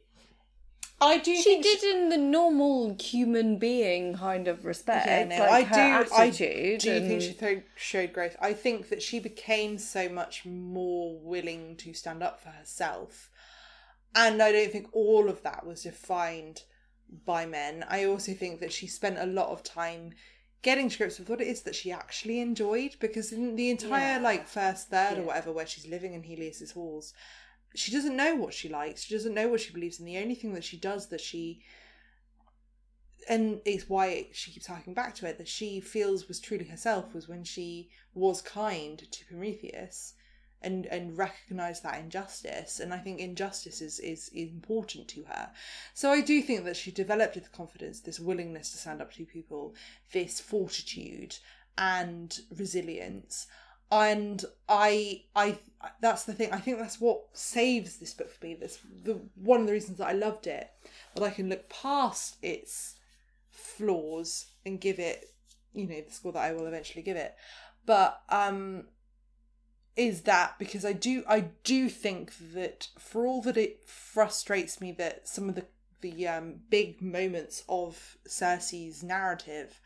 [0.99, 1.35] I do.
[1.35, 5.05] she did in the normal human being kind of respect.
[5.05, 6.13] Yeah, no, like I do.
[6.13, 8.35] I do you think she showed growth.
[8.41, 13.29] I think that she became so much more willing to stand up for herself,
[14.15, 16.63] and I don't think all of that was defined
[17.25, 17.85] by men.
[17.87, 20.13] I also think that she spent a lot of time
[20.63, 24.15] getting to grips with what it is that she actually enjoyed because in the entire
[24.17, 24.19] Yeah.
[24.23, 27.13] like first third or whatever where she's living in Helios's halls
[27.77, 30.35] she doesn't know what she likes she doesn't know what she believes in the only
[30.35, 31.61] thing that she does that she
[33.29, 37.13] and it's why she keeps harking back to it that she feels was truly herself
[37.13, 40.13] was when she was kind to Prometheus
[40.61, 45.51] and and recognized that injustice and i think injustice is is important to her.
[45.93, 49.25] So i do think that she developed this confidence this willingness to stand up to
[49.25, 49.75] people
[50.13, 51.37] this fortitude
[51.77, 53.47] and resilience
[53.91, 55.57] and i i
[56.01, 56.51] that's the thing.
[56.51, 58.57] I think that's what saves this book for me.
[58.59, 60.69] That's the one of the reasons that i loved it
[61.15, 62.95] that i can look past its
[63.49, 65.31] flaws and give it
[65.73, 67.35] you know the score that i will eventually give it.
[67.85, 68.85] But um
[69.95, 74.91] is that because I do I do think that for all that it frustrates me
[74.93, 75.65] that some of the
[76.01, 79.81] the um, big moments of Circe's narrative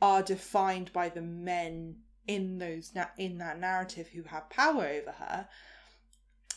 [0.00, 1.96] are defined by the men
[2.26, 5.48] in those na- in that narrative who have power over her.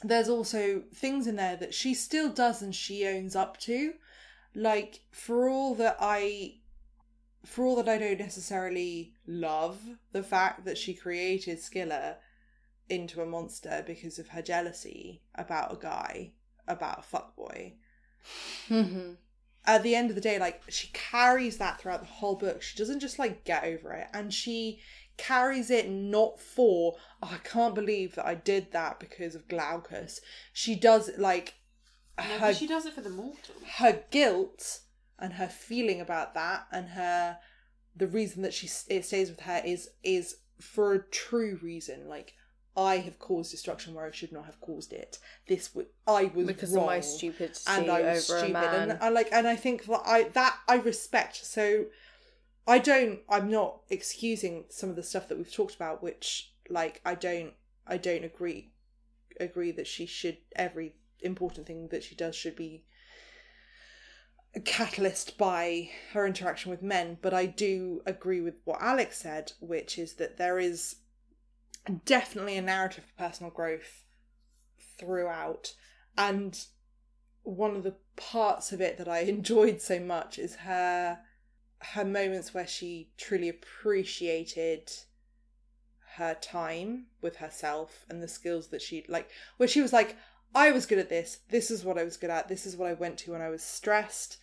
[0.04, 3.94] There's also things in there that she still does and she owns up to.
[4.54, 6.56] Like for all that I
[7.46, 9.80] for all that I don't necessarily love
[10.12, 12.18] the fact that she created Scylla
[12.90, 16.34] into a monster because of her jealousy about a guy,
[16.68, 17.74] about a fuckboy.
[18.70, 19.14] Mm-hmm.
[19.66, 22.62] At the end of the day, like she carries that throughout the whole book.
[22.62, 24.80] She doesn't just like get over it, and she
[25.18, 30.22] carries it not for oh, I can't believe that I did that because of Glaucus.
[30.54, 31.56] She does it like
[32.18, 33.56] No, her but she does it for the mortal.
[33.78, 34.82] her guilt
[35.20, 37.38] and her feeling about that and her
[37.96, 42.34] the reason that she it stays with her is is for a true reason like
[42.76, 45.18] I have caused destruction where I should not have caused it.
[45.48, 48.62] This was I was Because wrong, of my stupidity and I was over stupid, a
[48.62, 48.92] man.
[48.92, 51.44] and I like, and I think that I that I respect.
[51.44, 51.86] So
[52.68, 53.20] I don't.
[53.30, 57.54] I'm not excusing some of the stuff that we've talked about, which like I don't.
[57.86, 58.72] I don't agree.
[59.40, 62.84] Agree that she should every important thing that she does should be
[64.54, 67.18] a catalyst by her interaction with men.
[67.22, 70.98] But I do agree with what Alex said, which is that there is
[72.06, 74.04] definitely a narrative of personal growth
[75.00, 75.74] throughout
[76.18, 76.66] and
[77.44, 81.20] one of the parts of it that I enjoyed so much is her
[81.80, 84.92] her moments where she truly appreciated
[86.16, 90.16] her time with herself and the skills that she like where she was like
[90.56, 92.90] I was good at this this is what I was good at this is what
[92.90, 94.38] I went to when I was stressed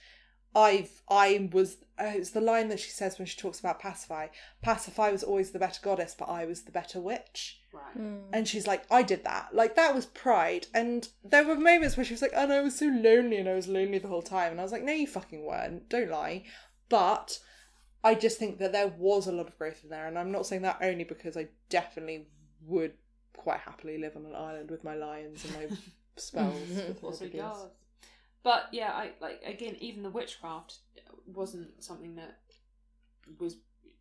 [0.55, 4.29] I've I was uh, it's the line that she says when she talks about Pasiphae
[4.65, 7.99] Pasiphae was always the better goddess but I was the better witch Right.
[7.99, 8.21] Mm.
[8.33, 9.49] and she's like, I did that.
[9.53, 10.69] Like, that was pride.
[10.73, 13.55] And there were moments where she was like, and I was so lonely and I
[13.55, 14.53] was lonely the whole time.
[14.53, 15.89] And I was like, no, you fucking weren't.
[15.89, 16.45] Don't lie.
[16.89, 17.39] But
[18.03, 20.07] I just think that there was a lot of growth in there.
[20.07, 22.27] And I'm not saying that only because I definitely
[22.67, 22.93] would
[23.37, 25.77] quite happily live on an island with my lions and my
[26.17, 26.57] spells.
[27.03, 27.27] Also
[28.43, 29.77] But yeah, I like again.
[29.81, 30.79] Even the witchcraft
[31.27, 32.41] wasn't something that
[33.39, 33.57] was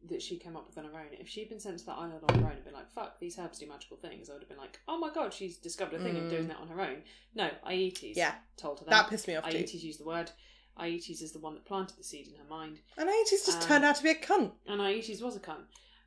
[0.10, 1.08] that she came up with on her own.
[1.14, 3.40] If she'd been sent to that island on her own and been like, "Fuck, these
[3.40, 6.04] herbs do magical things," I would have been like, "Oh my god, she's discovered a
[6.04, 6.50] thing and doing mm.
[6.50, 7.04] that on her own."
[7.34, 8.36] No, Aetes Yeah.
[8.58, 8.92] told her that.
[8.92, 9.58] That pissed me off too.
[9.58, 10.32] Aetes used the word.
[10.80, 13.68] Aetes is the one that planted the seed in her mind, And Aetes just Um,
[13.68, 14.54] turned out to be a cunt.
[14.66, 15.66] and Aetes was a cunt.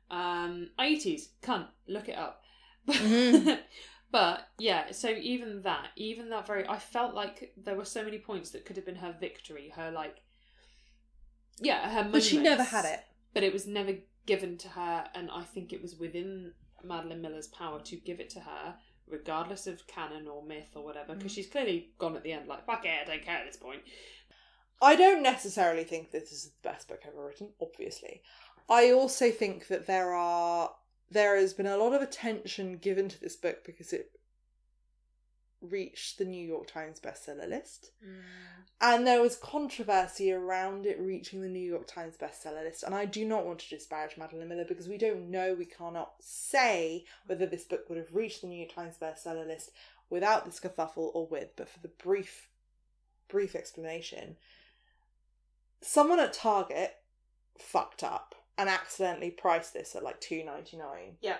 [0.09, 1.67] Um, Aetes, cunt.
[1.87, 2.43] Look it up.
[2.87, 3.61] Mhm.
[4.11, 8.17] but yeah, so even that, even that very, I felt like there were so many
[8.19, 10.21] points that could have been her victory, her like,
[11.59, 12.01] yeah, her.
[12.01, 12.11] Money.
[12.11, 12.99] But she never moments, had it.
[13.33, 13.95] But it was never
[14.25, 16.53] given to her, and I think it was within
[16.83, 18.75] Madeline Miller's power to give it to her,
[19.07, 21.35] regardless of canon or myth or whatever, because Mm.
[21.35, 23.81] she's clearly gone at the end like, fuck it, I don't care at this point.
[24.81, 28.21] I don't necessarily think this is the best book ever written, obviously.
[28.69, 30.71] I also think that there are
[31.09, 34.11] there has been a lot of attention given to this book because it
[35.61, 37.91] reached the New York Times bestseller list.
[38.05, 38.21] Mm.
[38.79, 42.83] And there was controversy around it reaching the New York Times bestseller list.
[42.83, 46.13] And I do not want to disparage Madeline Miller because we don't know, we cannot
[46.19, 49.71] say whether this book would have reached the New York Times bestseller list
[50.09, 51.55] without this kerfuffle or with.
[51.55, 52.49] But for the brief,
[53.27, 54.37] brief explanation,
[55.81, 56.95] someone at Target
[57.59, 61.17] fucked up and accidentally priced this at like two ninety nine.
[61.21, 61.37] Yeah.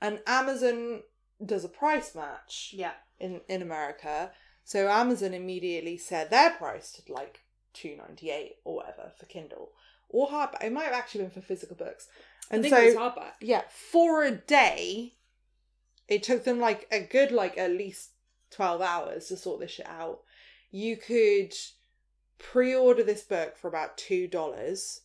[0.00, 1.02] And Amazon
[1.44, 2.92] does a price match Yeah.
[3.18, 4.32] in in America.
[4.64, 7.40] So Amazon immediately said their price to like
[7.72, 9.72] two ninety eight or whatever for Kindle
[10.08, 10.64] or hardback.
[10.64, 12.06] It might have actually been for physical books.
[12.50, 13.32] And I think so it was hardback.
[13.40, 15.14] yeah, for a day,
[16.06, 18.10] it took them like a good like at least
[18.50, 20.20] twelve hours to sort this shit out.
[20.70, 21.54] You could
[22.38, 25.02] pre-order this book for about two dollars.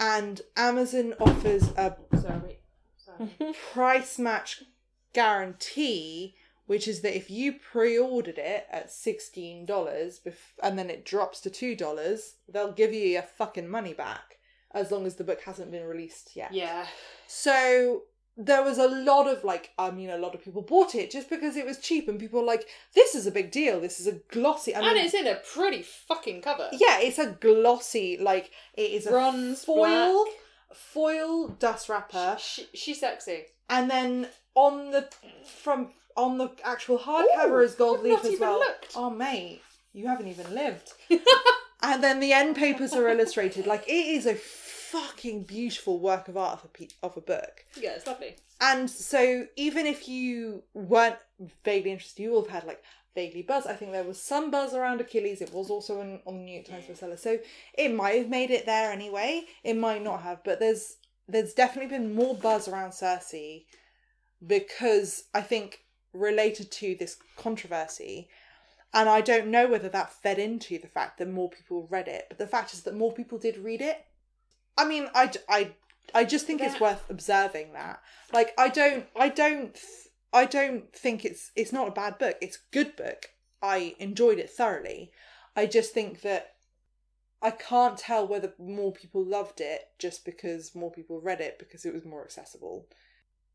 [0.00, 2.58] and Amazon offers a Sorry.
[2.96, 3.54] Sorry.
[3.72, 4.64] price match
[5.12, 6.34] guarantee,
[6.66, 11.40] which is that if you pre-ordered it at sixteen dollars bef- and then it drops
[11.40, 14.38] to two dollars, they'll give you your fucking money back
[14.72, 16.52] as long as the book hasn't been released yet.
[16.52, 16.86] yeah.
[17.28, 18.02] So
[18.36, 21.30] there was a lot of like, I mean, a lot of people bought it just
[21.30, 23.80] because it was cheap, and people were like, "This is a big deal.
[23.80, 26.68] This is a glossy." I mean, and it's in a pretty fucking cover.
[26.72, 30.24] yeah, it's a glossy, like it is a Bronze, foil,
[30.72, 33.44] foil dust wrapper, She, she's sexy.
[33.70, 35.08] and then on the
[35.46, 38.58] from on the actual hardcover Ooh, is gold I've leaf as well.
[38.58, 38.92] looked.
[38.96, 39.60] Oh mate,
[39.92, 40.92] you haven't even lived.
[41.82, 43.66] and then the end papers are illustrated.
[43.66, 44.34] Like it is a
[44.94, 47.64] fucking beautiful work of art of a pe- of a book.
[47.80, 48.36] Yeah, it's lovely.
[48.60, 51.18] And so even if you weren't
[51.64, 52.82] vaguely interested, you will have had like
[53.14, 53.66] vaguely buzz.
[53.66, 55.40] I think there was some buzz around Achilles.
[55.40, 57.38] It was also in, on the New York Times bestseller, so
[57.76, 59.44] it might have made it there anyway.
[59.62, 60.96] It might not have, but there's
[61.28, 63.34] there's definitely been more buzz around Circe
[64.46, 65.80] because I think
[66.12, 68.28] related to this controversy.
[68.92, 72.26] And I don't know whether that fed into the fact that more people read it,
[72.28, 74.04] but the fact is that more people did read it.
[74.76, 75.72] I mean, I, I,
[76.14, 78.00] I just think it's worth observing that.
[78.32, 79.78] Like, I don't, I don't,
[80.32, 82.36] I don't think it's it's not a bad book.
[82.40, 83.30] It's a good book.
[83.62, 85.12] I enjoyed it thoroughly.
[85.54, 86.54] I just think that
[87.40, 91.84] I can't tell whether more people loved it just because more people read it because
[91.84, 92.86] it was more accessible.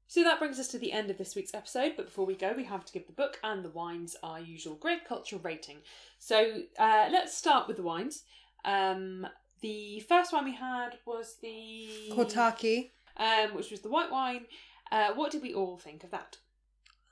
[0.08, 1.94] So that brings us to the end of this week's episode.
[1.98, 4.76] But before we go, we have to give the book and the wines our usual
[4.76, 5.80] grape culture rating.
[6.18, 8.24] So uh, let's start with the wines.
[8.64, 9.28] Um,
[9.62, 12.91] the first one we had was the Kourtaki.
[13.18, 14.45] um, which was the white wine.
[14.91, 16.38] Uh, what did we all think of that?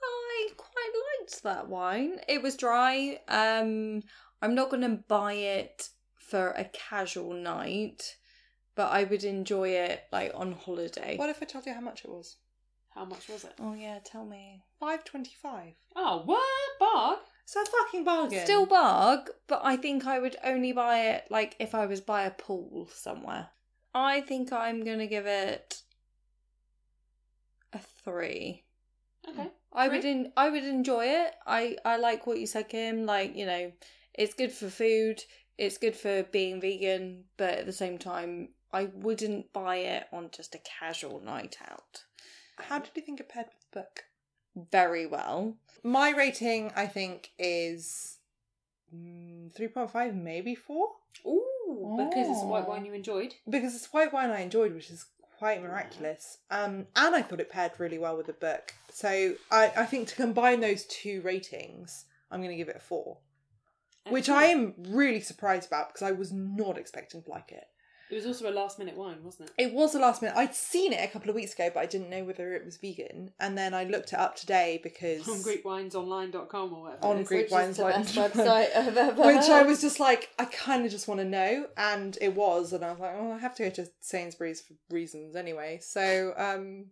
[0.02, 2.20] I quite liked that wine.
[2.28, 3.20] It was dry.
[3.28, 4.04] Um,
[4.42, 8.16] I'm not going to buy it for a casual night,
[8.76, 11.18] but I would enjoy it like on holiday.
[11.18, 12.38] What if I told you how much it was?
[12.94, 13.54] How much was it?
[13.60, 14.64] Oh yeah, tell me.
[14.80, 15.74] Five twenty-five.
[15.96, 16.44] Oh, what
[16.82, 17.18] barg?
[17.48, 18.44] It's a fucking bargain.
[18.44, 22.24] Still bug, but I think I would only buy it like if I was by
[22.24, 23.48] a pool somewhere.
[23.96, 25.82] I think I'm gonna give it
[27.72, 28.66] a three.
[29.30, 29.50] Okay.
[29.72, 29.98] I Three?
[29.98, 31.36] would in, I would enjoy it.
[31.46, 33.06] I I like what you said, Kim.
[33.06, 33.72] Like you know,
[34.14, 35.24] it's good for food.
[35.58, 40.32] It's good for being vegan, but at the same time, I wouldn't buy it on
[40.32, 42.04] just a casual night out.
[42.58, 44.04] How did you think it paired with the book?
[44.72, 45.56] Very well.
[45.84, 48.18] My rating, I think, is
[48.94, 50.90] mm, three point five, maybe four,
[51.26, 52.70] Ooh, because it's white Oh.
[52.70, 53.36] wine you enjoyed.
[53.50, 55.06] because it's white wine I enjoyed, which is
[55.38, 56.40] quite miraculous.
[56.50, 58.74] Um, and I thought it paired really well with the book.
[58.92, 62.80] So I, I think to combine those two ratings, I'm going to give it a
[62.80, 63.20] four,
[64.10, 67.68] which I am really surprised about because I was not expecting to like it.
[68.10, 69.62] It was also a last minute wine, wasn't it?
[69.62, 70.38] It was the last minute.
[70.38, 72.78] I'd seen it a couple of weeks ago, but I didn't know whether it was
[72.78, 73.32] vegan.
[73.40, 77.06] And then I looked it up today because On GreekWinesOnline.com or whatever.
[77.06, 77.28] On it is.
[77.28, 79.22] Greek Which wines, is the like- best website I've ever.
[79.24, 82.72] which I was just like, I kind of just want to know, and it was,
[82.72, 85.80] and I was like, oh, I have to go to Sainsbury's for reasons anyway.
[85.82, 86.86] So, um,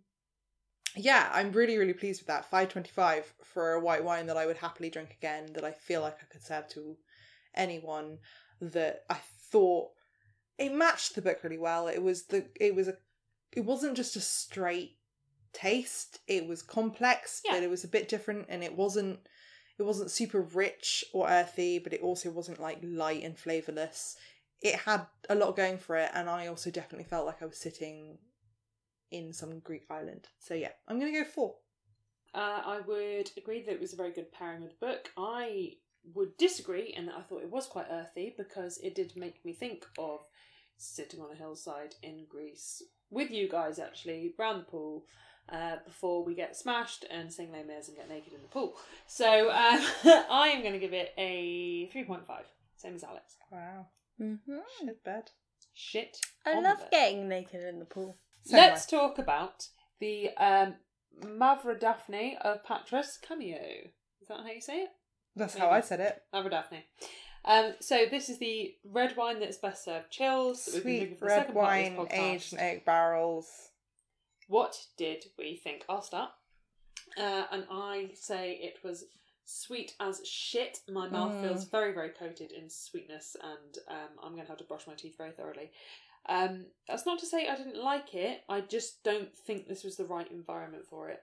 [0.96, 2.50] yeah, I'm really, really pleased with that.
[2.50, 5.52] Five twenty five for a white wine that I would happily drink again.
[5.54, 6.96] That I feel like I could serve to
[7.54, 8.18] anyone.
[8.60, 9.16] That I
[9.50, 9.90] thought
[10.58, 11.88] it matched the book really well.
[11.88, 12.96] It was the, it was a,
[13.52, 14.98] it wasn't just a straight
[15.52, 16.20] taste.
[16.26, 17.52] It was complex, Yeah.
[17.52, 19.20] but it was a bit different, and it wasn't
[19.78, 24.16] it wasn't super rich or earthy, but it also wasn't like light and flavorless.
[24.62, 27.58] It had a lot going for it, and I also definitely felt like I was
[27.58, 28.18] sitting
[29.10, 30.28] in some Greek island.
[30.38, 31.56] So yeah, I'm gonna go four.
[32.34, 35.10] Uh, I would agree that it was a very good pairing with the book.
[35.16, 35.72] I
[36.14, 39.52] would disagree and that I thought it was quite earthy because it did make me
[39.52, 40.20] think of
[40.76, 45.04] sitting on a hillside in Greece with you guys actually round the pool
[45.48, 48.76] uh, before we get smashed and sing Les Mis and get naked in the pool.
[49.06, 49.80] So um,
[50.30, 52.20] I am going to give it a 3.5,
[52.76, 53.36] same as Alex.
[53.50, 53.86] Wow,
[54.20, 54.60] Mhm.
[54.80, 55.30] shit bed.
[55.72, 56.18] Shit.
[56.44, 56.88] I love bed.
[56.90, 58.18] getting naked in the pool.
[58.44, 59.68] So Let's talk about
[60.00, 60.74] the um,
[61.22, 63.58] Mavrodaphne of Patras cameo.
[64.20, 64.90] Is that how you say it?
[65.36, 65.76] That's how maybe.
[65.76, 66.22] I said it.
[66.34, 66.82] Mavrodaphne.
[67.44, 70.64] Um, so this is the red wine that's best served chills.
[70.64, 73.68] that we've been drinking Sweet red second part of this wine, aged in oak barrels.
[74.48, 75.84] What did we think?
[75.88, 76.30] I'll start.
[77.16, 79.04] Uh, and I say it was
[79.44, 80.80] sweet as shit.
[80.88, 81.42] My mouth Mm.
[81.42, 84.94] feels very, very coated in sweetness, and um, I'm going to have to brush my
[84.94, 85.70] teeth very thoroughly.
[86.28, 88.42] Um, that's not to say I didn't like it.
[88.48, 91.22] I just don't think this was the right environment for it.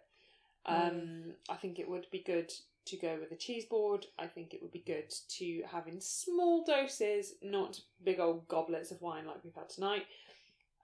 [0.66, 2.53] Um, I think it would be good
[2.86, 4.05] to go with a cheese board.
[4.19, 8.91] I think it would be good to have in small doses, not big old goblets
[8.91, 10.05] of wine like we've had tonight.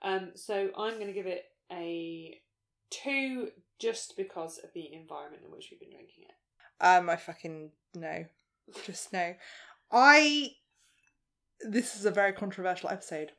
[0.02, 2.40] Um, so I'm going to give it a
[2.90, 6.36] two just because of the environment in which we've been drinking it.
[6.86, 8.26] Um, I fucking no,
[8.86, 9.36] just no.
[9.92, 10.52] I.
[11.62, 13.34] This is a very controversial episode.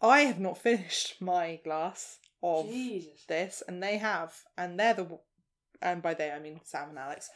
[0.00, 3.24] I have not finished my glass of Jesus.
[3.28, 5.18] this, and they have, and they're the.
[5.82, 7.30] And by they I mean Sam and Alex.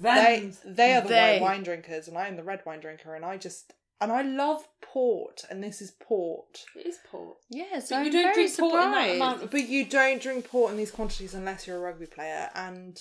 [0.00, 1.38] They they are the They.
[1.38, 4.22] white wine drinkers, and I am the red wine drinker, and I just and I
[4.22, 6.64] love port, and this is port.
[6.74, 7.36] It is port.
[7.48, 10.20] Yes, But I'm you don't very drink port in that amount of- But you don't
[10.20, 13.00] drink port in these quantities unless you're a rugby player, and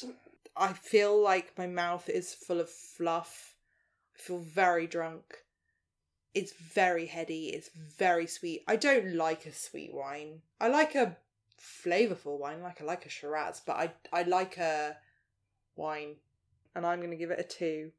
[0.55, 3.55] I feel like my mouth is full of fluff.
[4.15, 5.23] I feel very drunk.
[6.35, 7.47] It's very heady.
[7.49, 8.63] It's very sweet.
[8.67, 10.43] I don't like a sweet wine.
[10.59, 11.17] I like a
[11.61, 14.97] flavorful wine, like I like a Shiraz, but I I like a
[15.75, 16.15] wine,
[16.75, 17.91] and I'm going to give it a two.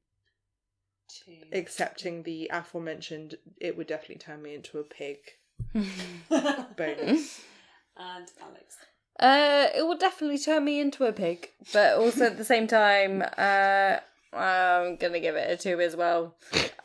[1.08, 1.36] Two.
[1.52, 5.18] Accepting the aforementioned, it would definitely turn me into a pig.
[5.74, 7.42] Bonus.
[7.96, 8.76] And Alex.
[9.20, 13.22] Uh, it will definitely turn me into a pig, but also at the same time,
[13.36, 13.98] uh,
[14.34, 16.34] I'm gonna give it a two as well.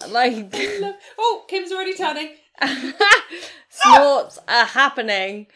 [0.09, 0.53] Like,
[1.17, 2.31] Oh, Kim's already turning.
[3.69, 5.47] snorts are happening.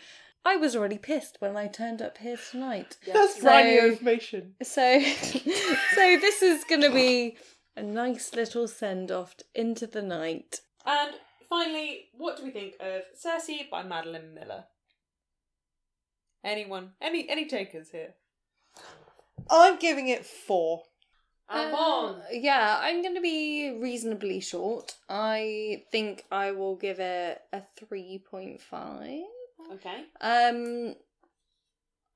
[0.44, 2.98] I was already pissed when I turned up here tonight.
[3.06, 4.56] That's So- brand new information.
[4.64, 5.02] So,
[5.96, 7.38] so this is gonna be
[7.76, 10.62] a nice little send off into the night.
[10.86, 11.14] And
[11.48, 14.66] finally, what do we think of Circe by Madeline Miller?
[16.44, 16.94] Anyone?
[17.00, 18.16] Any any takers here?
[19.50, 20.84] I'm giving it four.
[21.50, 24.96] Uh, yeah, I'm going to be reasonably short.
[25.10, 29.24] I think I will give it a 3.5.
[29.74, 30.06] okay.
[30.20, 30.96] Um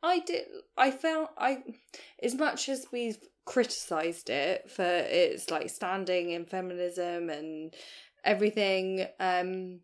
[0.03, 0.45] I did
[0.77, 1.63] I found I
[2.21, 7.73] as much as we've criticized it for its like standing in feminism and
[8.23, 9.79] everything um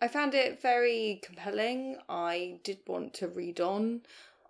[0.00, 1.96] I found it very compelling.
[2.08, 4.02] I did want to read on.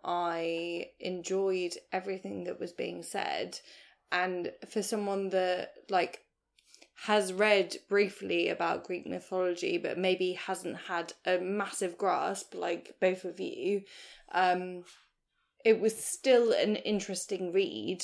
[0.05, 3.59] I enjoyed everything that was being said
[4.13, 6.26] and for someone that like
[7.05, 13.25] has read briefly about Greek mythology, but maybe hasn't had a massive grasp like both
[13.25, 13.83] of you,
[14.33, 14.83] um,
[15.65, 18.03] it was still an interesting read.